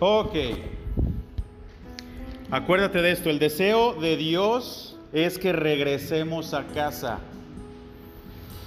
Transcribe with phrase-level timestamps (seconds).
[0.00, 0.34] Ok.
[2.50, 7.18] Acuérdate de esto, el deseo de Dios es que regresemos a casa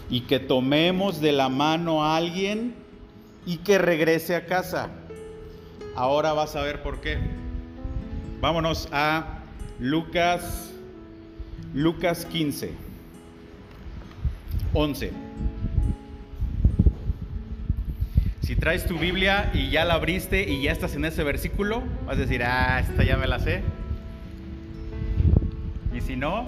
[0.10, 2.76] y que tomemos de la mano a alguien
[3.46, 4.90] y que regrese a casa.
[5.96, 7.18] Ahora vas a ver por qué.
[8.42, 9.40] Vámonos a
[9.80, 10.72] Lucas
[11.74, 12.74] Lucas 15
[14.74, 15.31] 11.
[18.62, 22.22] Traes tu Biblia y ya la abriste y ya estás en ese versículo, vas a
[22.22, 23.64] decir, ah, esta ya me la sé.
[25.96, 26.46] Y si no,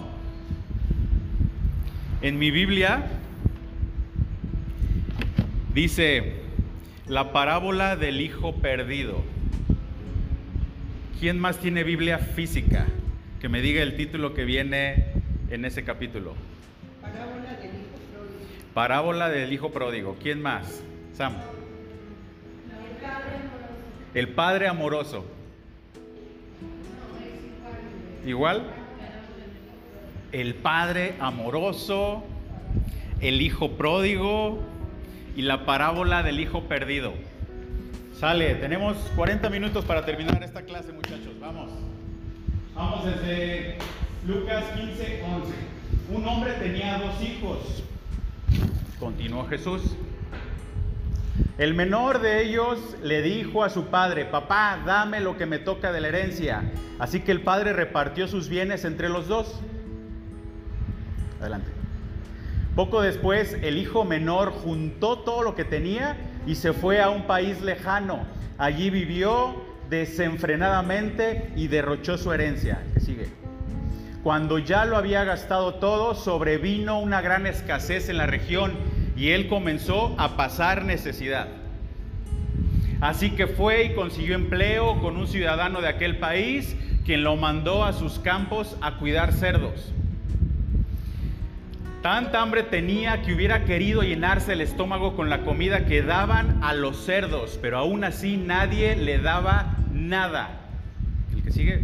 [2.21, 3.07] en mi Biblia
[5.73, 6.35] dice
[7.07, 9.23] la parábola del hijo perdido.
[11.19, 12.85] ¿Quién más tiene Biblia física?
[13.41, 15.07] Que me diga el título que viene
[15.49, 16.35] en ese capítulo.
[17.01, 18.73] Parábola del hijo pródigo.
[18.75, 20.15] Parábola del hijo pródigo.
[20.21, 20.83] ¿Quién más?
[21.13, 21.33] Sam.
[24.13, 25.25] El padre amoroso.
[28.25, 28.63] Igual.
[30.31, 32.23] El padre amoroso,
[33.21, 34.59] el hijo pródigo
[35.35, 37.13] y la parábola del hijo perdido.
[38.19, 41.39] Sale, tenemos 40 minutos para terminar esta clase, muchachos.
[41.39, 41.71] Vamos.
[42.75, 43.77] Vamos desde
[44.27, 45.53] Lucas 15, 11.
[46.15, 47.83] Un hombre tenía dos hijos.
[48.99, 49.81] Continuó Jesús.
[51.57, 55.91] El menor de ellos le dijo a su padre, papá, dame lo que me toca
[55.91, 56.63] de la herencia.
[56.99, 59.59] Así que el padre repartió sus bienes entre los dos.
[61.39, 61.69] Adelante.
[62.75, 66.17] Poco después, el hijo menor juntó todo lo que tenía
[66.47, 68.21] y se fue a un país lejano.
[68.57, 72.81] Allí vivió desenfrenadamente y derrochó su herencia.
[72.95, 73.27] ¿Qué sigue?
[74.23, 78.73] Cuando ya lo había gastado todo, sobrevino una gran escasez en la región
[79.15, 81.47] y él comenzó a pasar necesidad.
[83.01, 86.75] Así que fue y consiguió empleo con un ciudadano de aquel país,
[87.05, 89.91] quien lo mandó a sus campos a cuidar cerdos.
[92.01, 96.73] Tanta hambre tenía que hubiera querido llenarse el estómago con la comida que daban a
[96.73, 100.61] los cerdos, pero aún así nadie le daba nada.
[101.33, 101.79] El que sigue.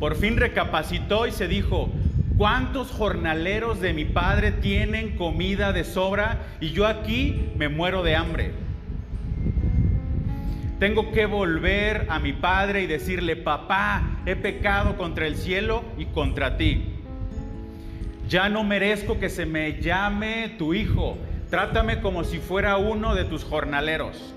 [0.00, 1.90] Por fin recapacitó y se dijo,
[2.36, 8.16] ¿cuántos jornaleros de mi padre tienen comida de sobra y yo aquí me muero de
[8.16, 8.52] hambre?
[10.78, 16.06] Tengo que volver a mi padre y decirle, papá, he pecado contra el cielo y
[16.06, 16.84] contra ti.
[18.28, 21.16] Ya no merezco que se me llame tu hijo.
[21.50, 24.34] Trátame como si fuera uno de tus jornaleros.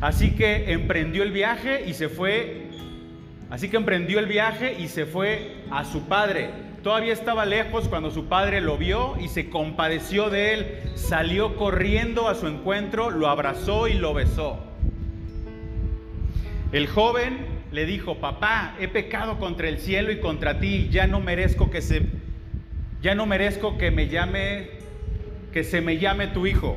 [0.00, 2.65] Así que emprendió el viaje y se fue.
[3.50, 6.50] Así que emprendió el viaje y se fue a su padre.
[6.82, 10.66] Todavía estaba lejos cuando su padre lo vio y se compadeció de él.
[10.94, 14.58] Salió corriendo a su encuentro, lo abrazó y lo besó.
[16.72, 21.20] El joven le dijo, papá, he pecado contra el cielo y contra ti, ya no
[21.20, 22.02] merezco que se,
[23.00, 24.70] ya no merezco que me llame,
[25.52, 26.76] que se me llame tu hijo.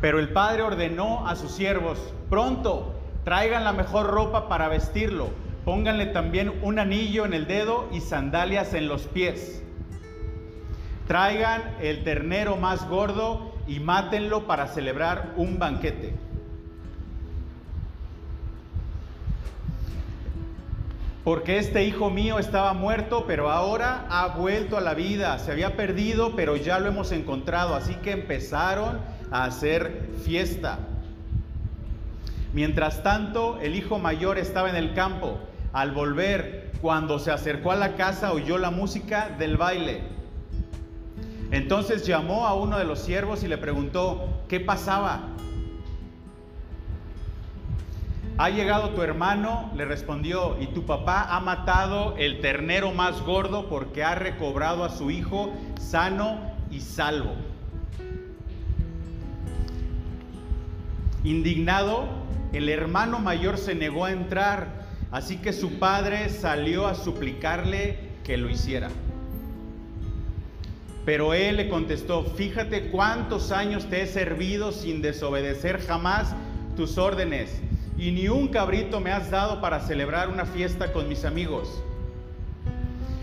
[0.00, 2.95] Pero el padre ordenó a sus siervos, pronto,
[3.26, 5.30] traigan la mejor ropa para vestirlo,
[5.64, 9.64] pónganle también un anillo en el dedo y sandalias en los pies.
[11.08, 16.14] Traigan el ternero más gordo y mátenlo para celebrar un banquete.
[21.24, 25.36] Porque este hijo mío estaba muerto, pero ahora ha vuelto a la vida.
[25.40, 27.74] Se había perdido, pero ya lo hemos encontrado.
[27.74, 29.00] Así que empezaron
[29.32, 30.78] a hacer fiesta.
[32.56, 35.38] Mientras tanto, el hijo mayor estaba en el campo.
[35.74, 40.00] Al volver, cuando se acercó a la casa, oyó la música del baile.
[41.50, 45.28] Entonces llamó a uno de los siervos y le preguntó, ¿qué pasaba?
[48.38, 53.68] Ha llegado tu hermano, le respondió, y tu papá ha matado el ternero más gordo
[53.68, 57.34] porque ha recobrado a su hijo sano y salvo.
[61.22, 62.24] Indignado,
[62.56, 68.36] el hermano mayor se negó a entrar, así que su padre salió a suplicarle que
[68.36, 68.90] lo hiciera.
[71.04, 76.34] Pero él le contestó, fíjate cuántos años te he servido sin desobedecer jamás
[76.76, 77.60] tus órdenes
[77.96, 81.82] y ni un cabrito me has dado para celebrar una fiesta con mis amigos.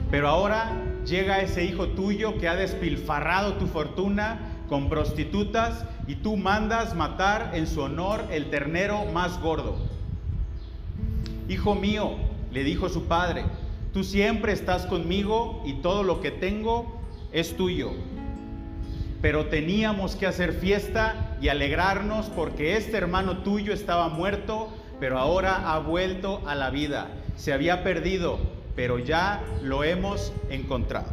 [0.10, 0.72] Pero ahora
[1.06, 4.40] llega ese hijo tuyo que ha despilfarrado tu fortuna
[4.70, 9.78] con prostitutas y tú mandas matar en su honor el ternero más gordo.
[11.48, 12.16] Hijo mío,
[12.52, 13.46] le dijo su padre,
[13.94, 17.02] tú siempre estás conmigo y todo lo que tengo
[17.32, 17.92] es tuyo.
[19.22, 24.70] Pero teníamos que hacer fiesta y alegrarnos porque este hermano tuyo estaba muerto,
[25.00, 27.08] pero ahora ha vuelto a la vida.
[27.38, 28.40] Se había perdido,
[28.76, 31.08] pero ya lo hemos encontrado.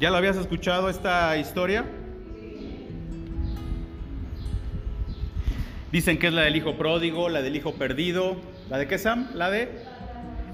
[0.00, 1.84] ¿Ya lo habías escuchado esta historia?
[5.94, 8.34] Dicen que es la del hijo pródigo, la del hijo perdido.
[8.68, 9.28] ¿La de qué, Sam?
[9.32, 9.68] La de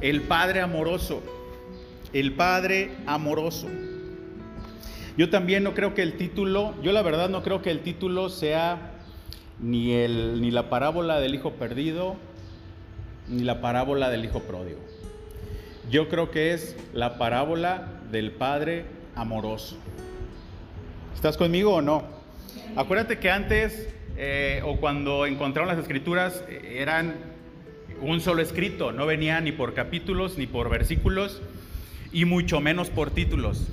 [0.02, 1.22] el padre amoroso.
[2.12, 3.66] El padre amoroso.
[5.16, 8.28] Yo también no creo que el título, yo la verdad no creo que el título
[8.28, 8.98] sea
[9.60, 12.16] ni, el, ni la parábola del hijo perdido,
[13.26, 14.80] ni la parábola del hijo pródigo.
[15.90, 18.84] Yo creo que es la parábola del padre
[19.14, 19.78] amoroso.
[21.14, 22.04] ¿Estás conmigo o no?
[22.76, 27.14] Acuérdate que antes eh, o cuando encontraron las escrituras eh, eran
[28.00, 31.42] un solo escrito, no venía ni por capítulos ni por versículos
[32.12, 33.68] y mucho menos por títulos.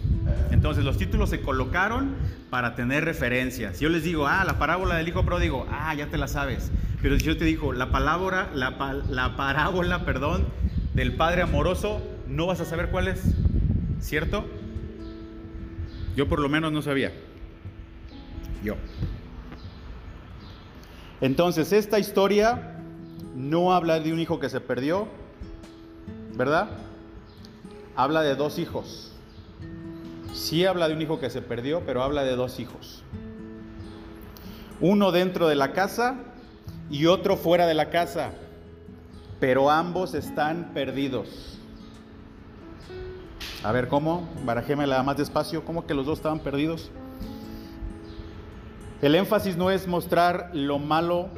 [0.51, 2.15] Entonces los títulos se colocaron
[2.49, 3.79] para tener referencias.
[3.79, 6.71] Yo les digo, ah, la parábola del hijo pródigo, ah, ya te la sabes.
[7.01, 10.45] Pero si yo te digo, la palabra, la, la parábola, perdón,
[10.93, 13.21] del padre amoroso, no vas a saber cuál es,
[13.99, 14.45] ¿cierto?
[16.15, 17.11] Yo por lo menos no sabía.
[18.63, 18.75] Yo.
[21.21, 22.81] Entonces, esta historia
[23.35, 25.07] no habla de un hijo que se perdió,
[26.35, 26.69] ¿verdad?
[27.95, 29.11] Habla de dos hijos.
[30.33, 33.03] Sí habla de un hijo que se perdió, pero habla de dos hijos.
[34.79, 36.15] Uno dentro de la casa
[36.91, 38.31] y otro fuera de la casa,
[39.39, 41.57] pero ambos están perdidos.
[43.63, 44.29] A ver, ¿cómo?
[44.45, 45.65] Barajémela más despacio.
[45.65, 46.91] ¿Cómo que los dos estaban perdidos?
[49.01, 51.29] El énfasis no es mostrar lo malo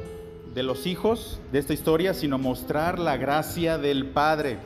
[0.54, 4.58] de los hijos de esta historia, sino mostrar la gracia del Padre.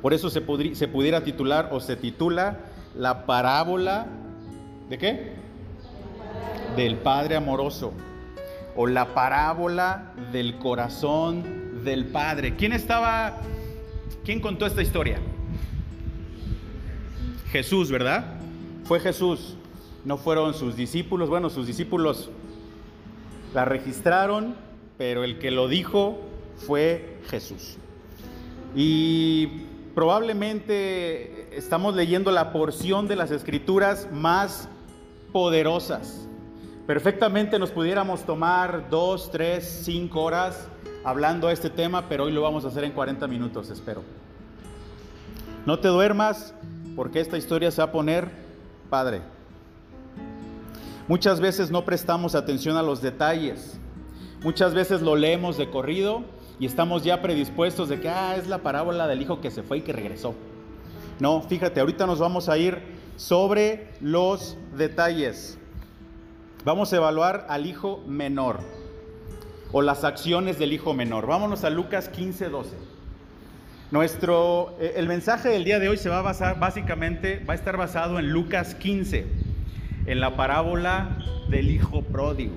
[0.00, 0.40] Por eso se,
[0.76, 2.60] se pudiera titular o se titula
[2.94, 4.06] la parábola
[4.88, 5.32] de qué?
[6.76, 7.92] Del Padre amoroso
[8.76, 12.54] o la parábola del corazón del Padre.
[12.54, 13.38] ¿Quién estaba,
[14.24, 15.18] quién contó esta historia?
[17.50, 18.34] Jesús, ¿verdad?
[18.84, 19.56] Fue Jesús
[20.08, 21.28] no fueron sus discípulos.
[21.28, 22.30] Bueno, sus discípulos
[23.52, 24.56] la registraron,
[24.96, 26.18] pero el que lo dijo
[26.56, 27.76] fue Jesús.
[28.74, 29.64] Y
[29.94, 34.70] probablemente estamos leyendo la porción de las escrituras más
[35.30, 36.26] poderosas.
[36.86, 40.68] Perfectamente nos pudiéramos tomar dos, tres, cinco horas
[41.04, 44.02] hablando de este tema, pero hoy lo vamos a hacer en 40 minutos, espero.
[45.66, 46.54] No te duermas
[46.96, 48.30] porque esta historia se va a poner
[48.88, 49.20] padre.
[51.08, 53.80] Muchas veces no prestamos atención a los detalles.
[54.42, 56.22] Muchas veces lo leemos de corrido
[56.60, 59.78] y estamos ya predispuestos de que, ah, es la parábola del hijo que se fue
[59.78, 60.34] y que regresó.
[61.18, 62.82] No, fíjate, ahorita nos vamos a ir
[63.16, 65.58] sobre los detalles.
[66.66, 68.60] Vamos a evaluar al hijo menor
[69.72, 71.26] o las acciones del hijo menor.
[71.26, 72.76] Vámonos a Lucas 15, 12.
[73.92, 77.56] Nuestro, eh, el mensaje del día de hoy se va a basar, básicamente, va a
[77.56, 79.47] estar basado en Lucas 15
[80.08, 81.18] en la parábola
[81.50, 82.54] del hijo pródigo.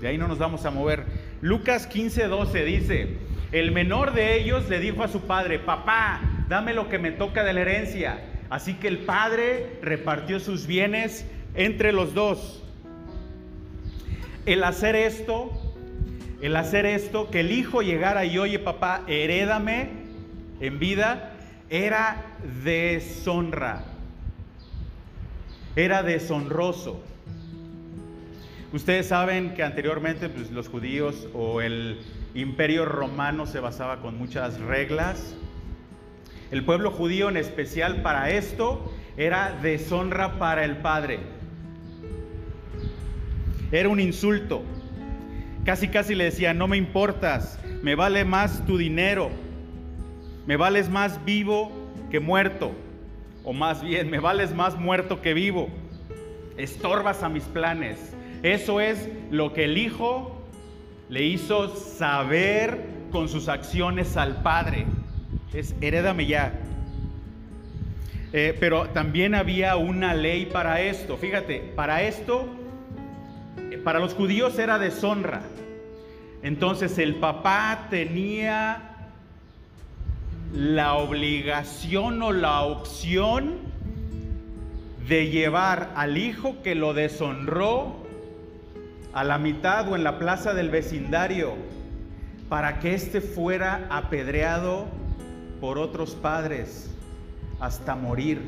[0.00, 1.04] De ahí no nos vamos a mover.
[1.40, 3.18] Lucas 15, 12 dice,
[3.52, 7.44] el menor de ellos le dijo a su padre, papá, dame lo que me toca
[7.44, 8.20] de la herencia.
[8.50, 11.24] Así que el padre repartió sus bienes
[11.54, 12.64] entre los dos.
[14.44, 15.52] El hacer esto,
[16.40, 19.88] el hacer esto, que el hijo llegara y oye, papá, herédame
[20.60, 21.32] en vida,
[21.70, 22.24] era
[22.64, 23.91] deshonra
[25.76, 27.00] era deshonroso.
[28.72, 32.00] Ustedes saben que anteriormente pues, los judíos o el
[32.34, 35.34] imperio romano se basaba con muchas reglas.
[36.50, 41.20] El pueblo judío en especial para esto era deshonra para el padre.
[43.70, 44.62] Era un insulto.
[45.64, 49.30] Casi casi le decía, no me importas, me vale más tu dinero,
[50.46, 51.70] me vales más vivo
[52.10, 52.72] que muerto
[53.44, 55.68] o más bien, me vales más muerto que vivo,
[56.56, 58.14] estorbas a mis planes.
[58.42, 60.42] Eso es lo que el Hijo
[61.08, 64.86] le hizo saber con sus acciones al Padre.
[65.52, 66.52] Es, herédame ya.
[68.32, 71.16] Eh, pero también había una ley para esto.
[71.16, 72.48] Fíjate, para esto,
[73.84, 75.42] para los judíos era deshonra.
[76.42, 78.91] Entonces el papá tenía
[80.52, 83.60] la obligación o la opción
[85.08, 87.96] de llevar al hijo que lo deshonró
[89.12, 91.54] a la mitad o en la plaza del vecindario
[92.48, 94.86] para que éste fuera apedreado
[95.60, 96.90] por otros padres
[97.58, 98.42] hasta morir.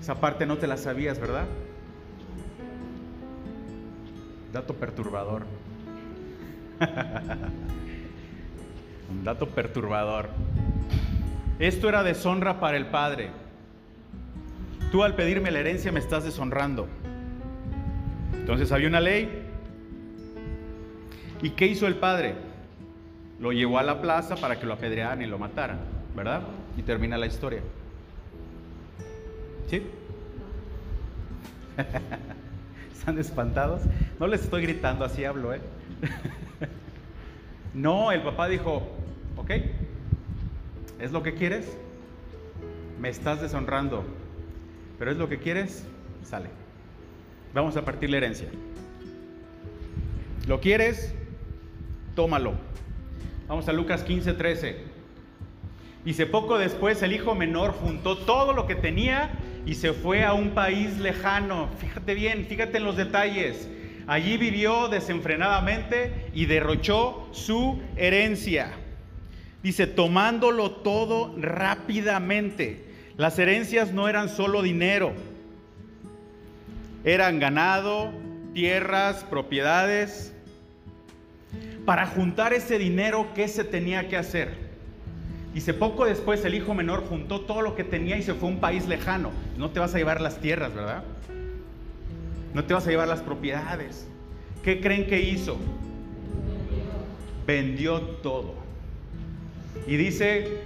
[0.00, 1.46] Esa parte no te la sabías, ¿verdad?
[4.52, 5.44] Dato perturbador.
[9.10, 10.28] Un dato perturbador.
[11.58, 13.30] Esto era deshonra para el padre.
[14.92, 16.86] Tú al pedirme la herencia me estás deshonrando.
[18.34, 19.44] Entonces había una ley.
[21.42, 22.34] ¿Y qué hizo el padre?
[23.40, 25.78] Lo llevó a la plaza para que lo apedrearan y lo mataran,
[26.16, 26.42] ¿verdad?
[26.76, 27.60] Y termina la historia.
[29.68, 29.82] ¿Sí?
[32.92, 33.82] ¿Están espantados?
[34.18, 35.60] No les estoy gritando, así hablo, ¿eh?
[37.74, 38.97] no, el papá dijo,
[39.48, 39.62] ok,
[41.00, 41.78] ¿es lo que quieres?
[43.00, 44.04] Me estás deshonrando,
[44.98, 45.86] pero es lo que quieres,
[46.22, 46.50] sale.
[47.54, 48.48] Vamos a partir la herencia.
[50.46, 51.14] ¿Lo quieres?
[52.14, 52.52] Tómalo.
[53.46, 54.76] Vamos a Lucas 15, 13.
[56.04, 59.30] Dice, poco después el hijo menor juntó todo lo que tenía
[59.64, 61.70] y se fue a un país lejano.
[61.78, 63.68] Fíjate bien, fíjate en los detalles.
[64.06, 68.72] Allí vivió desenfrenadamente y derrochó su herencia.
[69.62, 72.84] Dice, tomándolo todo rápidamente.
[73.16, 75.12] Las herencias no eran solo dinero,
[77.04, 78.12] eran ganado,
[78.54, 80.32] tierras, propiedades.
[81.84, 84.68] Para juntar ese dinero, ¿qué se tenía que hacer?
[85.52, 88.52] Dice, poco después el hijo menor juntó todo lo que tenía y se fue a
[88.52, 89.32] un país lejano.
[89.56, 91.02] No te vas a llevar las tierras, ¿verdad?
[92.54, 94.06] No te vas a llevar las propiedades.
[94.62, 95.56] ¿Qué creen que hizo?
[97.46, 98.67] Vendió todo.
[99.88, 100.60] Y dice,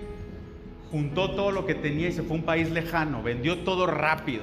[0.91, 3.23] juntó todo lo que tenía y se fue a un país lejano.
[3.23, 4.43] Vendió todo rápido.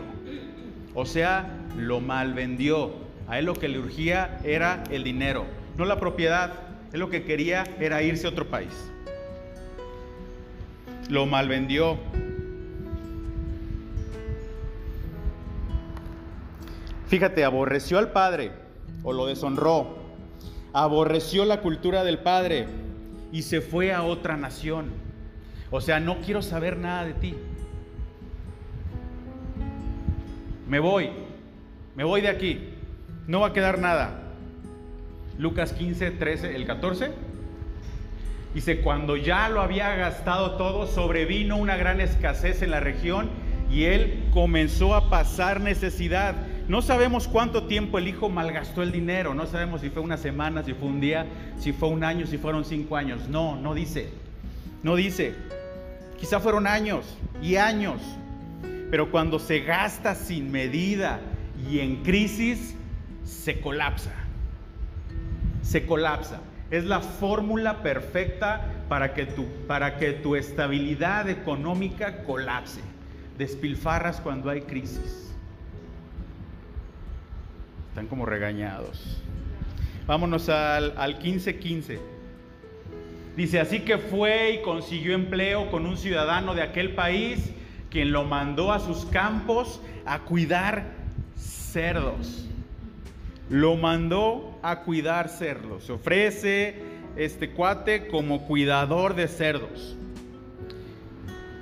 [0.95, 2.93] O sea, lo mal vendió.
[3.27, 5.45] A él lo que le urgía era el dinero,
[5.77, 6.53] no la propiedad.
[6.91, 8.73] Él lo que quería era irse a otro país
[11.09, 11.97] lo malvendió.
[17.07, 18.51] Fíjate, aborreció al padre
[19.03, 19.97] o lo deshonró.
[20.71, 22.67] Aborreció la cultura del padre
[23.31, 24.91] y se fue a otra nación.
[25.71, 27.35] O sea, no quiero saber nada de ti.
[30.67, 31.09] Me voy,
[31.95, 32.69] me voy de aquí.
[33.27, 34.23] No va a quedar nada.
[35.37, 37.11] Lucas 15, 13, el 14.
[38.53, 43.29] Dice, cuando ya lo había gastado todo, sobrevino una gran escasez en la región
[43.71, 46.35] y él comenzó a pasar necesidad.
[46.69, 50.61] No sabemos cuánto tiempo el hijo malgastó el dinero, no sabemos si fue una semana,
[50.61, 51.25] si fue un día,
[51.57, 53.27] si fue un año, si fueron cinco años.
[53.27, 54.11] No, no dice,
[54.83, 55.33] no dice.
[56.19, 57.99] Quizá fueron años y años,
[58.91, 61.19] pero cuando se gasta sin medida
[61.67, 62.75] y en crisis,
[63.23, 64.13] se colapsa.
[65.63, 66.39] Se colapsa.
[66.69, 72.81] Es la fórmula perfecta para que, tu, para que tu estabilidad económica colapse.
[73.39, 75.28] Despilfarras cuando hay crisis.
[77.89, 79.21] Están como regañados.
[80.07, 81.99] Vámonos al, al 15-15.
[83.35, 87.51] Dice, así que fue y consiguió empleo con un ciudadano de aquel país,
[87.89, 90.85] quien lo mandó a sus campos a cuidar
[91.35, 92.49] cerdos
[93.49, 95.85] lo mandó a cuidar cerdos.
[95.85, 96.75] Se ofrece
[97.15, 99.95] este cuate como cuidador de cerdos.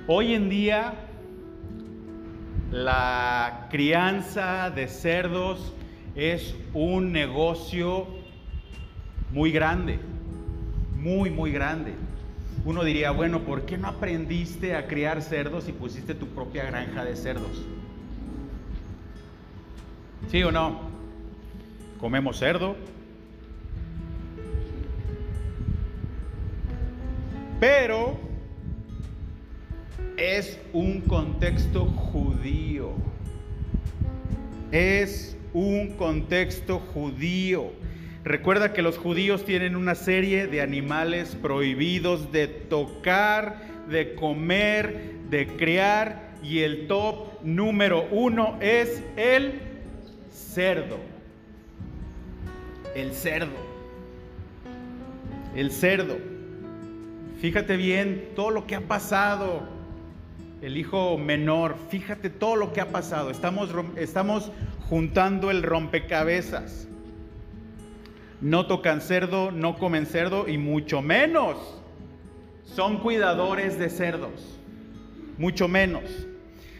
[0.06, 0.94] Hoy en día
[2.70, 5.72] la crianza de cerdos
[6.18, 8.06] es un negocio
[9.32, 9.98] muy grande,
[11.00, 11.94] muy, muy grande.
[12.66, 17.04] Uno diría, bueno, ¿por qué no aprendiste a criar cerdos y pusiste tu propia granja
[17.04, 17.64] de cerdos?
[20.30, 20.88] ¿Sí o no?
[21.98, 22.76] comemos cerdo.
[27.60, 28.16] Pero
[30.16, 32.92] es un contexto judío.
[34.70, 37.72] Es un contexto judío.
[38.24, 45.46] Recuerda que los judíos tienen una serie de animales prohibidos de tocar, de comer, de
[45.46, 49.60] crear y el top número uno es el
[50.30, 50.98] cerdo
[52.94, 53.56] el cerdo.
[55.54, 56.16] El cerdo.
[57.40, 59.62] Fíjate bien todo lo que ha pasado.
[60.60, 63.30] El hijo menor, fíjate todo lo que ha pasado.
[63.30, 64.50] Estamos, estamos
[64.88, 66.88] juntando el rompecabezas.
[68.40, 71.56] No tocan cerdo, no comen cerdo y mucho menos
[72.64, 74.58] son cuidadores de cerdos.
[75.38, 76.02] Mucho menos.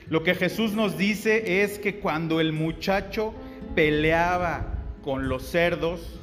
[0.09, 3.35] Lo que Jesús nos dice es que cuando el muchacho
[3.75, 4.67] peleaba
[5.03, 6.21] con los cerdos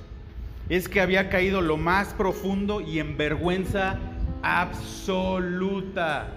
[0.70, 4.00] es que había caído lo más profundo y en vergüenza
[4.42, 6.28] absoluta.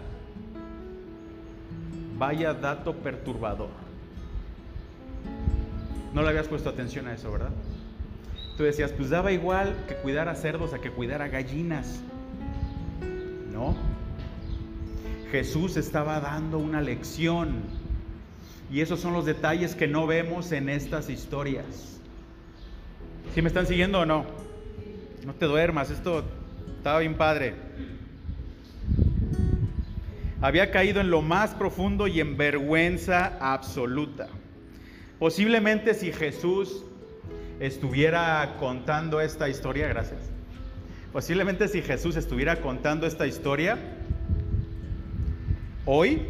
[2.19, 3.88] Vaya dato perturbador.
[6.15, 7.50] No le habías puesto atención a eso, ¿verdad?
[8.57, 12.00] Tú decías, pues daba igual que cuidar a cerdos a que cuidar a gallinas.
[13.53, 13.77] No.
[15.31, 17.62] Jesús estaba dando una lección.
[18.71, 22.00] Y esos son los detalles que no vemos en estas historias.
[23.35, 24.27] ¿Sí me están siguiendo o no?
[25.25, 26.25] No te duermas, esto
[26.79, 27.55] estaba bien padre.
[30.41, 34.29] Había caído en lo más profundo y en vergüenza absoluta.
[35.18, 36.84] Posiblemente si Jesús
[37.58, 40.20] estuviera contando esta historia, gracias.
[41.12, 43.78] Posiblemente si Jesús estuviera contando esta historia,
[45.84, 46.22] hoy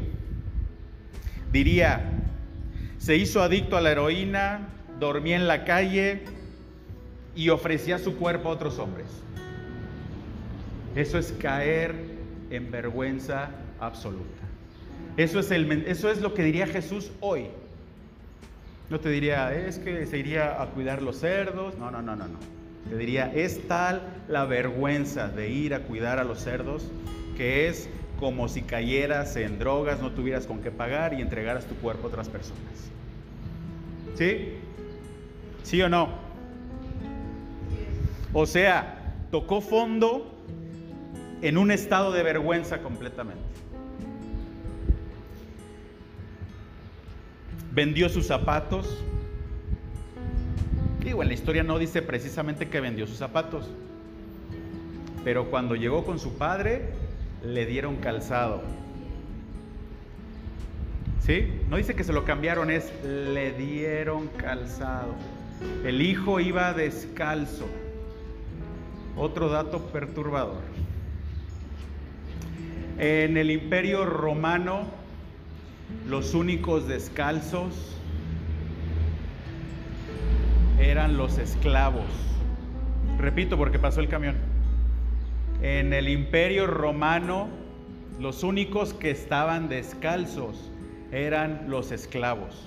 [1.52, 2.12] diría,
[2.99, 4.68] se hizo adicto a la heroína,
[4.99, 6.23] dormía en la calle
[7.37, 9.07] y ofrecía su cuerpo a otros hombres.
[10.95, 11.95] Eso es caer
[12.50, 14.25] en vergüenza absoluta.
[15.16, 17.49] Eso es, el, es lo que diría Jesús hoy.
[18.90, 21.76] No te diría, es que se iría a cuidar los cerdos.
[21.78, 22.38] No, no, no, no, no.
[22.88, 26.90] Te diría, es tal la vergüenza de ir a cuidar a los cerdos
[27.37, 31.76] que es como si cayeras en drogas, no tuvieras con qué pagar y entregaras tu
[31.76, 32.90] cuerpo a otras personas.
[34.16, 34.54] ¿Sí?
[35.62, 36.09] ¿Sí o no?
[38.33, 40.35] O sea, tocó fondo
[41.42, 43.42] en un estado de vergüenza completamente.
[47.79, 49.05] Vendió sus zapatos.
[50.99, 53.71] Digo, en la historia no dice precisamente que vendió sus zapatos,
[55.23, 56.87] pero cuando llegó con su padre,
[57.45, 58.63] le dieron calzado.
[61.21, 61.53] ¿Sí?
[61.71, 65.15] No dice que se lo cambiaron, es le dieron calzado.
[65.85, 67.69] El hijo iba descalzo.
[69.17, 70.63] Otro dato perturbador.
[72.99, 74.98] En el imperio romano
[76.07, 77.99] los únicos descalzos
[80.79, 82.07] eran los esclavos.
[83.18, 84.37] Repito porque pasó el camión.
[85.61, 87.48] En el imperio romano,
[88.20, 90.70] los únicos que estaban descalzos
[91.12, 92.64] eran los esclavos.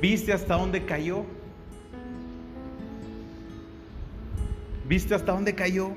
[0.00, 1.24] ¿Viste hasta dónde cayó?
[4.86, 5.92] ¿Viste hasta dónde cayó?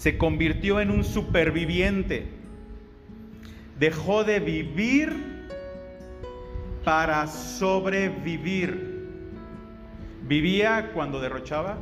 [0.00, 2.26] Se convirtió en un superviviente.
[3.78, 5.14] Dejó de vivir
[6.84, 9.10] para sobrevivir.
[10.26, 11.76] Vivía cuando derrochaba.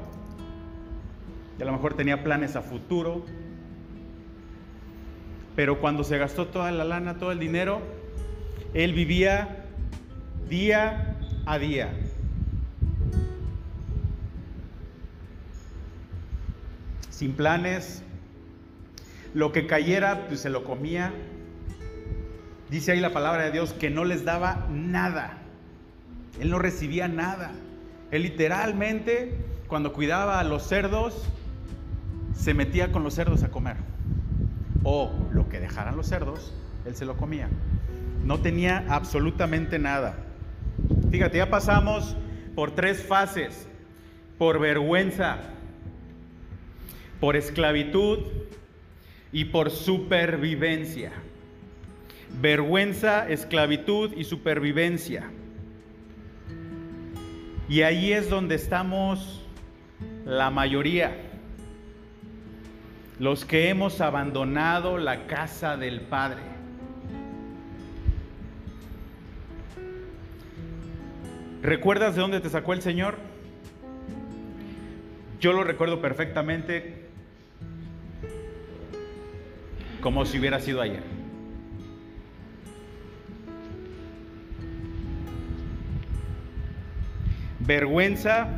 [1.60, 3.24] Y a lo mejor tenía planes a futuro.
[5.54, 7.82] Pero cuando se gastó toda la lana, todo el dinero,
[8.74, 9.64] él vivía
[10.48, 11.94] día a día.
[17.10, 18.02] Sin planes,
[19.34, 21.12] lo que cayera, pues se lo comía.
[22.70, 25.38] Dice ahí la palabra de Dios que no les daba nada.
[26.40, 27.52] Él no recibía nada.
[28.10, 29.36] Él literalmente,
[29.66, 31.28] cuando cuidaba a los cerdos,
[32.34, 33.76] se metía con los cerdos a comer.
[34.84, 36.54] O lo que dejaran los cerdos,
[36.86, 37.48] él se lo comía.
[38.24, 40.16] No tenía absolutamente nada.
[41.10, 42.16] Fíjate, ya pasamos
[42.54, 43.66] por tres fases.
[44.38, 45.38] Por vergüenza,
[47.18, 48.20] por esclavitud
[49.32, 51.12] y por supervivencia.
[52.40, 55.30] Vergüenza, esclavitud y supervivencia.
[57.68, 59.44] Y ahí es donde estamos
[60.24, 61.16] la mayoría.
[63.18, 66.42] Los que hemos abandonado la casa del Padre.
[71.62, 73.16] ¿Recuerdas de dónde te sacó el Señor?
[75.40, 76.97] Yo lo recuerdo perfectamente
[80.00, 81.02] como si hubiera sido ayer.
[87.60, 88.48] Vergüenza,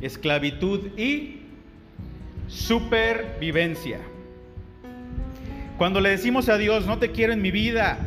[0.00, 1.42] esclavitud y
[2.48, 3.98] supervivencia.
[5.76, 7.98] Cuando le decimos a Dios, no te quiero en mi vida,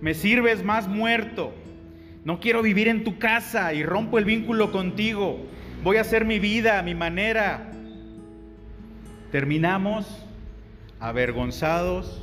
[0.00, 1.54] me sirves más muerto,
[2.24, 5.46] no quiero vivir en tu casa y rompo el vínculo contigo,
[5.82, 7.72] voy a hacer mi vida a mi manera.
[9.32, 10.25] Terminamos
[11.00, 12.22] avergonzados,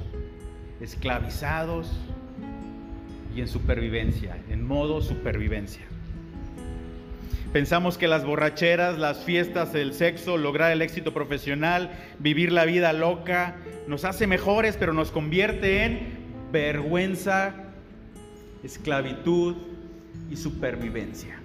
[0.82, 1.92] esclavizados
[3.36, 5.84] y en supervivencia, en modo supervivencia.
[7.52, 12.94] Pensamos que las borracheras, las fiestas, el sexo, lograr el éxito profesional, vivir la vida
[12.94, 13.56] loca,
[13.88, 16.18] nos hace mejores, pero nos convierte en
[16.52, 17.54] vergüenza,
[18.64, 19.56] esclavitud
[20.32, 21.40] y supervivencia.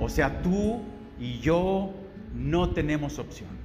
[0.00, 0.80] O sea, tú
[1.20, 1.92] y yo
[2.34, 3.57] no tenemos opción.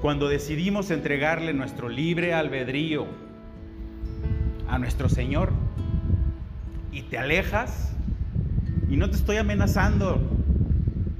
[0.00, 3.06] Cuando decidimos entregarle nuestro libre albedrío
[4.68, 5.52] a nuestro Señor
[6.92, 7.96] y te alejas,
[8.88, 10.20] y no te estoy amenazando,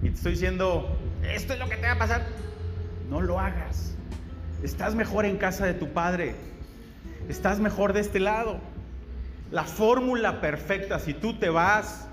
[0.01, 2.27] y te estoy diciendo, esto es lo que te va a pasar,
[3.11, 3.97] no lo hagas.
[4.62, 6.37] Estás mejor en casa de tu padre,
[7.29, 8.61] estás mejor de este lado.
[9.51, 12.08] La fórmula perfecta, si tú te vas,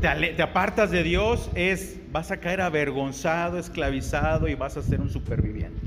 [0.00, 5.10] te, apartas de Dios, es vas a caer avergonzado, esclavizado y vas a ser un
[5.10, 5.80] superviviente.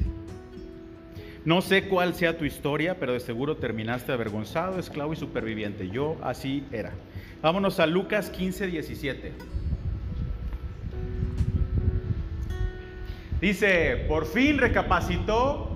[1.46, 5.90] No sé cuál sea tu historia, pero de seguro terminaste avergonzado, esclavo y superviviente.
[5.90, 6.92] Yo así era.
[7.42, 9.32] Vámonos a Lucas 15, 17.
[13.42, 15.76] Dice, por fin recapacitó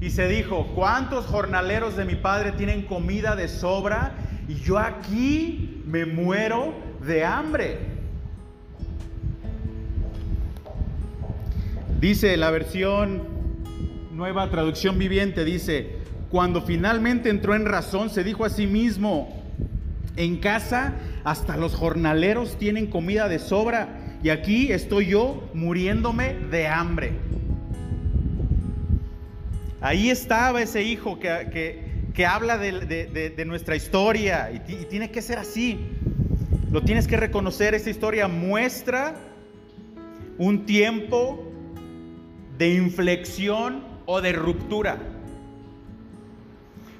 [0.00, 4.12] y se dijo, ¿cuántos jornaleros de mi padre tienen comida de sobra?
[4.48, 7.78] Y yo aquí me muero de hambre.
[12.00, 13.22] Dice la versión
[14.12, 15.96] nueva traducción viviente, dice,
[16.30, 19.42] cuando finalmente entró en razón, se dijo a sí mismo,
[20.16, 26.66] en casa hasta los jornaleros tienen comida de sobra y aquí estoy yo muriéndome de
[26.66, 27.12] hambre.
[29.80, 35.78] Ahí estaba ese hijo que, que, habla de, nuestra historia y tiene que ser así.
[36.70, 39.14] Lo tienes que reconocer, esta historia muestra
[40.36, 41.50] un tiempo
[42.58, 44.98] de inflexión o de ruptura.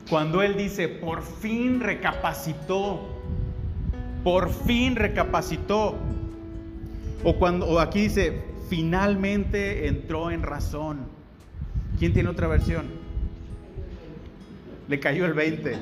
[0.08, 3.20] Cuando Él dice, por fin recapacitó,
[4.24, 5.96] por fin recapacitó.
[7.22, 11.00] O cuando aquí dice, finalmente entró en razón.
[11.98, 12.86] ¿Quién tiene otra versión?
[14.88, 15.76] Le cayó el 20.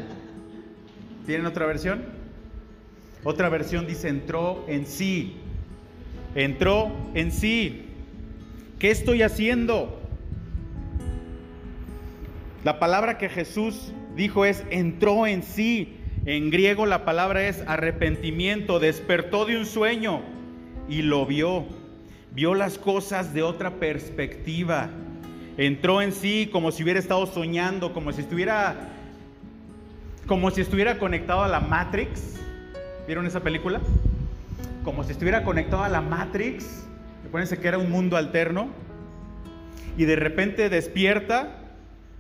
[1.24, 2.15] ¿Tienen otra versión?
[3.28, 5.34] Otra versión dice entró en sí.
[6.36, 7.86] Entró en sí.
[8.78, 10.00] ¿Qué estoy haciendo?
[12.62, 15.96] La palabra que Jesús dijo es entró en sí.
[16.24, 18.78] En griego la palabra es arrepentimiento.
[18.78, 20.22] Despertó de un sueño
[20.88, 21.64] y lo vio.
[22.30, 24.88] Vio las cosas de otra perspectiva.
[25.56, 28.92] Entró en sí como si hubiera estado soñando, como si estuviera
[30.28, 32.36] como si estuviera conectado a la Matrix
[33.06, 33.80] ¿Vieron esa película?
[34.82, 36.84] Como si estuviera conectado a la Matrix.
[37.22, 38.68] Recuérdense que era un mundo alterno.
[39.96, 41.60] Y de repente despierta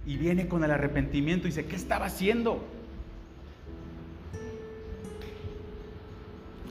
[0.06, 2.64] y viene con el arrepentimiento y dice, ¿qué estaba haciendo?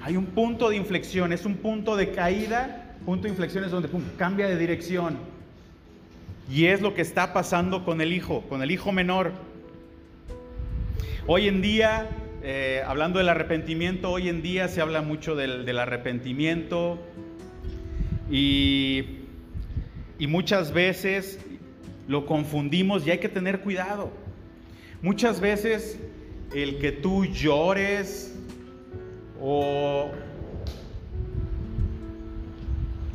[0.01, 3.89] Hay un punto de inflexión, es un punto de caída, punto de inflexión es donde
[4.17, 5.17] cambia de dirección.
[6.49, 9.33] Y es lo que está pasando con el hijo, con el hijo menor.
[11.27, 12.07] Hoy en día
[12.47, 16.99] eh, hablando del arrepentimiento, hoy en día se habla mucho del, arrepentimiento
[18.29, 19.03] y,
[20.19, 21.39] y muchas veces
[22.07, 24.11] lo confundimos y hay que tener cuidado.
[25.01, 25.99] Muchas veces
[26.53, 28.37] el que tú llores
[29.41, 30.11] o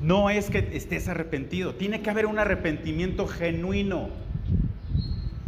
[0.02, 4.08] no es que estés arrepentido, tiene que haber un arrepentimiento genuino.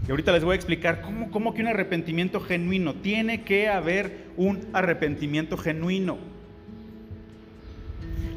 [0.07, 2.95] Y ahorita les voy a explicar cómo, cómo que un arrepentimiento genuino.
[2.95, 6.19] Tiene que haber un arrepentimiento genuino.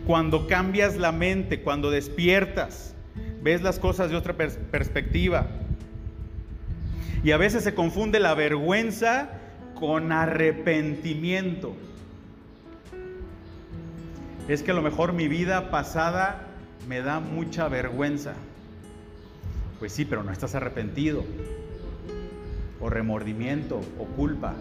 [0.05, 2.93] Cuando cambias la mente, cuando despiertas,
[3.41, 5.47] ves las cosas de otra perspectiva.
[7.23, 9.29] Y a veces se confunde la vergüenza
[9.73, 11.75] con arrepentimiento.
[14.47, 16.47] Es que a lo mejor mi vida pasada
[16.87, 18.35] me da mucha vergüenza.
[19.79, 21.23] Pues sí, pero no estás arrepentido
[22.79, 24.53] o remordimiento o culpa.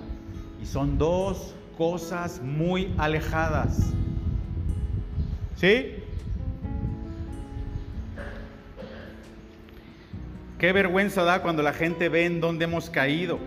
[0.62, 3.92] Y son dos cosas muy alejadas.
[5.57, 5.96] ¿Sí?
[10.59, 13.38] Qué vergüenza da cuando la gente ve en dónde hemos caído.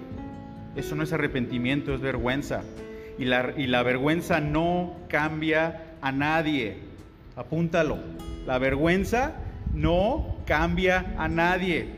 [0.76, 2.62] Eso no es arrepentimiento, es vergüenza.
[3.18, 6.78] Y la, y la vergüenza no cambia a nadie.
[7.36, 7.98] Apúntalo.
[8.46, 9.34] La vergüenza
[9.74, 11.90] no cambia a nadie.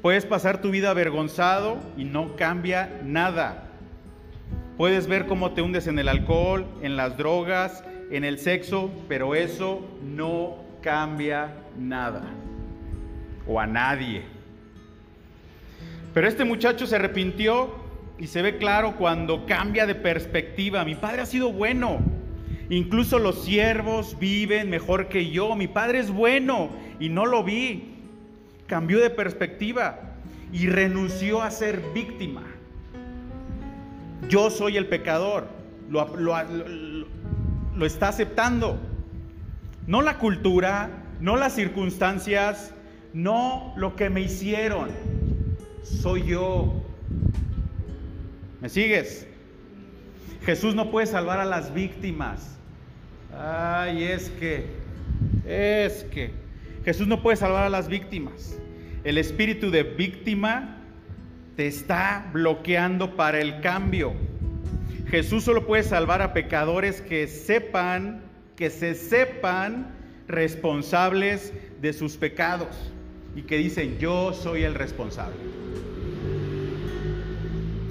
[0.00, 3.64] Puedes pasar tu vida avergonzado y no cambia nada.
[4.78, 9.34] Puedes ver cómo te hundes en el alcohol, en las drogas, en el sexo, pero
[9.34, 12.24] eso no cambia nada.
[13.46, 14.22] O a nadie.
[16.14, 17.74] Pero este muchacho se arrepintió
[18.18, 20.84] y se ve claro cuando cambia de perspectiva.
[20.84, 22.00] Mi padre ha sido bueno.
[22.70, 25.54] Incluso los siervos viven mejor que yo.
[25.56, 26.70] Mi padre es bueno
[27.02, 27.96] y no lo vi
[28.68, 29.98] cambió de perspectiva
[30.52, 32.44] y renunció a ser víctima.
[34.28, 35.48] Yo soy el pecador,
[35.90, 38.78] lo, lo, está aceptando.
[39.88, 42.72] No la cultura, no las circunstancias,
[43.12, 44.90] no lo que me hicieron,
[45.82, 46.84] soy yo.
[48.60, 49.26] ¿Me sigues?
[50.44, 52.56] Jesús no puede salvar a las víctimas.
[53.36, 54.66] Ay, es que,
[55.44, 56.41] es que,
[56.84, 58.58] Jesús no puede salvar a las víctimas.
[59.04, 60.78] El espíritu de víctima
[61.56, 64.14] te está bloqueando para el cambio.
[65.08, 68.22] Jesús solo puede salvar a pecadores que sepan,
[68.56, 69.94] que se sepan
[70.26, 72.92] responsables de sus pecados
[73.36, 75.36] y que dicen, yo soy el responsable.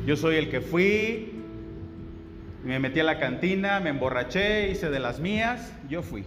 [0.06, 1.32] Yo soy el que fui,
[2.66, 6.26] me metí a la cantina, me emborraché, hice de las mías, yo fui.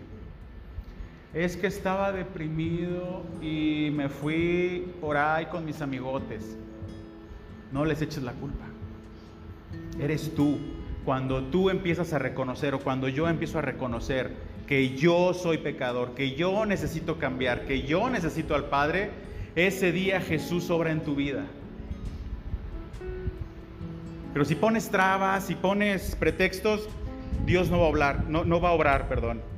[1.34, 6.56] Es que estaba deprimido y me fui por ahí con mis amigotes.
[7.72, 8.64] No les eches la culpa.
[9.98, 10.58] Eres tú.
[11.04, 14.30] Cuando tú empiezas a reconocer o cuando yo empiezo a reconocer
[14.68, 19.10] que yo soy pecador, que yo necesito cambiar, que yo necesito al Padre,
[19.56, 21.44] ese día Jesús obra en tu vida.
[24.32, 26.88] Pero si pones trabas, si pones pretextos,
[27.44, 29.53] Dios no va a hablar, no, no va a obrar, perdón.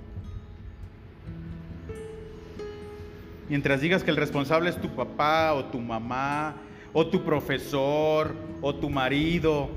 [3.49, 6.57] Mientras digas que el responsable es tu papá o tu mamá
[6.93, 9.71] o tu profesor o tu marido,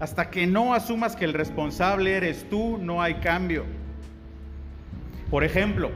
[0.00, 3.64] hasta que no asumas que el responsable eres tú, no hay cambio.
[5.30, 5.90] Por ejemplo,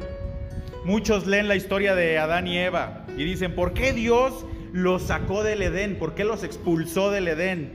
[0.84, 5.42] muchos leen la historia de Adán y Eva y dicen, ¿por qué Dios los sacó
[5.42, 5.98] del Edén?
[5.98, 7.72] ¿Por qué los expulsó del Edén?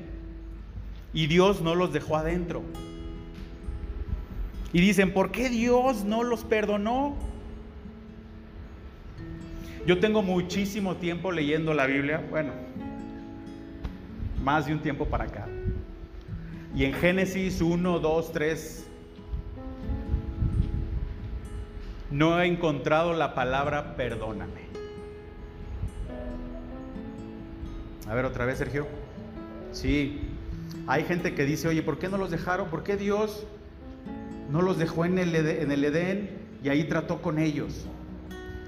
[1.14, 2.64] Y Dios no los dejó adentro.
[4.72, 7.16] Y dicen, ¿por qué Dios no los perdonó?
[9.86, 12.54] Yo tengo muchísimo tiempo leyendo la Biblia, bueno,
[14.42, 15.48] más de un tiempo para acá.
[16.74, 18.88] Y en Génesis 1, 2, 3,
[22.12, 24.64] no he encontrado la palabra perdóname.
[28.08, 28.88] A ver otra vez, Sergio.
[29.74, 30.22] Sí,
[30.88, 32.70] hay gente que dice, oye, ¿por qué no los dejaron?
[32.70, 33.46] ¿Por qué Dios
[34.50, 36.30] no los dejó en el, en el Edén
[36.64, 37.86] y ahí trató con ellos?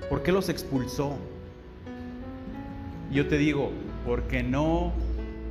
[0.10, 1.18] ¿Por qué los expulsó?
[3.12, 3.72] Yo te digo,
[4.06, 4.94] porque no,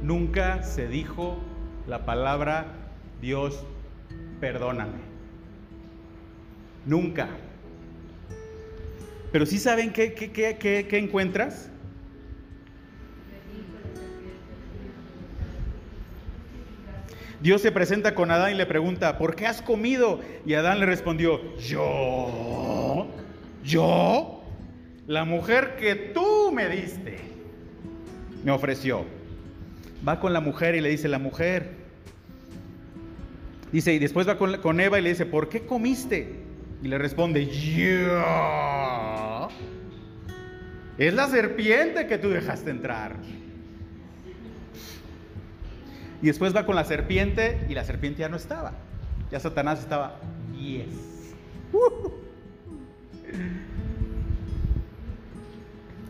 [0.03, 1.39] nunca se dijo
[1.87, 2.67] la palabra
[3.21, 3.65] Dios,
[4.41, 4.99] perdóname.
[6.87, 7.29] Nunca.
[9.33, 11.71] Pero sí saben qué, qué, qué, qué encuentras.
[17.41, 20.21] Dios se presenta con Adán y le pregunta, ¿por qué has comido?
[20.47, 23.07] Y Adán le respondió, yo,
[23.63, 24.44] yo,
[25.07, 27.19] la mujer que tú me diste,
[28.45, 29.05] me ofreció.
[30.07, 31.85] Va con la mujer y le dice, la mujer.
[33.73, 36.41] Dice, y después va con, Eva y le dice, ¿por qué comiste?
[36.83, 39.49] Y le responde, yo.
[40.97, 43.17] Es la serpiente que tú dejaste entrar.
[46.23, 48.73] Y después va con la serpiente y la serpiente ya no estaba.
[49.31, 50.21] Ya Satanás estaba,
[50.59, 51.35] yes.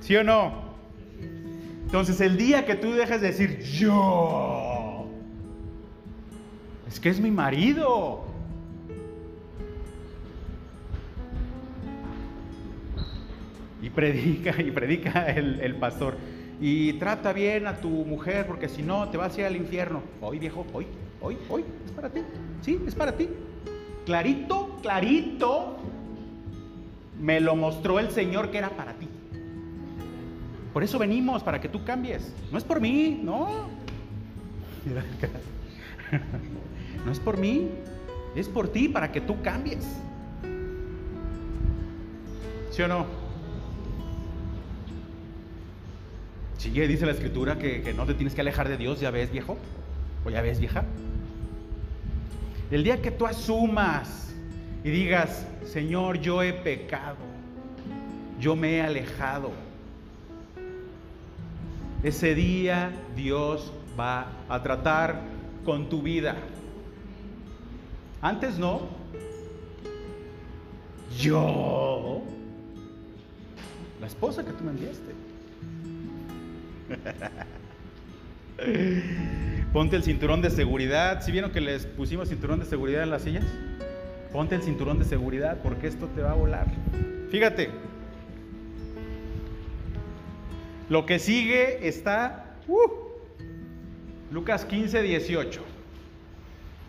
[0.04, 0.52] ¿Sí o no?
[1.86, 5.06] Entonces el día que tú dejes de decir yo,
[6.86, 8.26] es que es mi marido.
[13.80, 16.16] Y predica, y predica el, pastor
[16.60, 20.02] y trata bien a tu mujer porque si no te vas a ir al infierno.
[20.20, 20.86] Hoy viejo, hoy,
[21.22, 22.20] hoy, hoy, es para ti.
[22.60, 23.30] Sí, es para ti.
[24.04, 25.78] Clarito, clarito,
[27.18, 29.08] me lo mostró el Señor que era para ti.
[30.74, 32.34] Por eso venimos, para que tú cambies.
[32.52, 33.68] No es por mí, no.
[37.04, 37.68] No es por mí,
[38.34, 39.84] es por ti, para que tú cambies.
[42.70, 43.06] ¿Sí o no?
[46.58, 49.58] Sí, dice la escritura que, no te tienes que alejar de Dios, ya ves viejo,
[50.24, 50.84] o ya ves vieja.
[52.70, 54.34] El día que tú asumas
[54.82, 57.18] y digas, Señor, yo he pecado,
[58.40, 59.52] yo me he alejado,
[62.04, 65.22] ese día Dios va a tratar
[65.64, 66.36] con tu vida.
[68.20, 68.88] Antes no.
[71.18, 72.22] Yo,
[74.00, 75.14] la esposa que tú me enviaste.
[79.72, 81.22] Ponte el cinturón de seguridad.
[81.22, 83.46] ¿Si vieron que les pusimos cinturón de seguridad en las sillas?
[84.30, 86.66] Ponte el cinturón de seguridad porque esto te va a volar.
[87.30, 87.93] Fíjate.
[90.94, 92.88] Lo que sigue está uh,
[94.30, 95.61] Lucas 15, 18.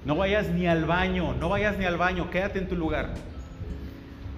[0.06, 3.16] No vayas ni al baño, no vayas ni al baño, quédate en tu lugar.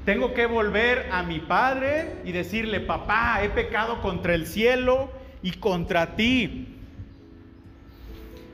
[0.06, 5.10] Tengo que volver a mi padre y decirle, papá, he pecado contra el cielo
[5.43, 6.77] y contra ti.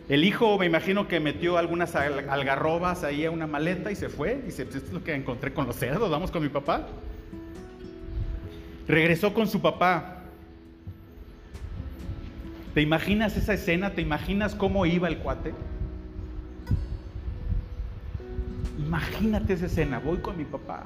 [0.09, 4.41] El hijo me imagino que metió algunas algarrobas ahí a una maleta y se fue.
[4.43, 6.87] Dice, pues esto es lo que encontré con los cerdos, vamos con mi papá.
[8.87, 10.21] Regresó con su papá.
[12.73, 13.91] ¿Te imaginas esa escena?
[13.91, 15.53] ¿Te imaginas cómo iba el cuate?
[18.79, 20.85] Imagínate esa escena, voy con mi papá.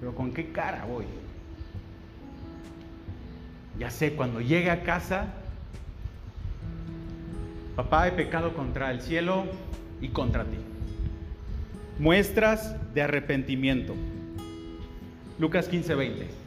[0.00, 1.06] Pero ¿con qué cara voy?
[3.78, 5.28] Ya sé, cuando llegue a casa,
[7.74, 9.46] papá, he pecado contra el cielo
[10.00, 10.58] y contra ti.
[11.98, 13.94] Muestras de arrepentimiento.
[15.38, 16.43] Lucas 15, 20.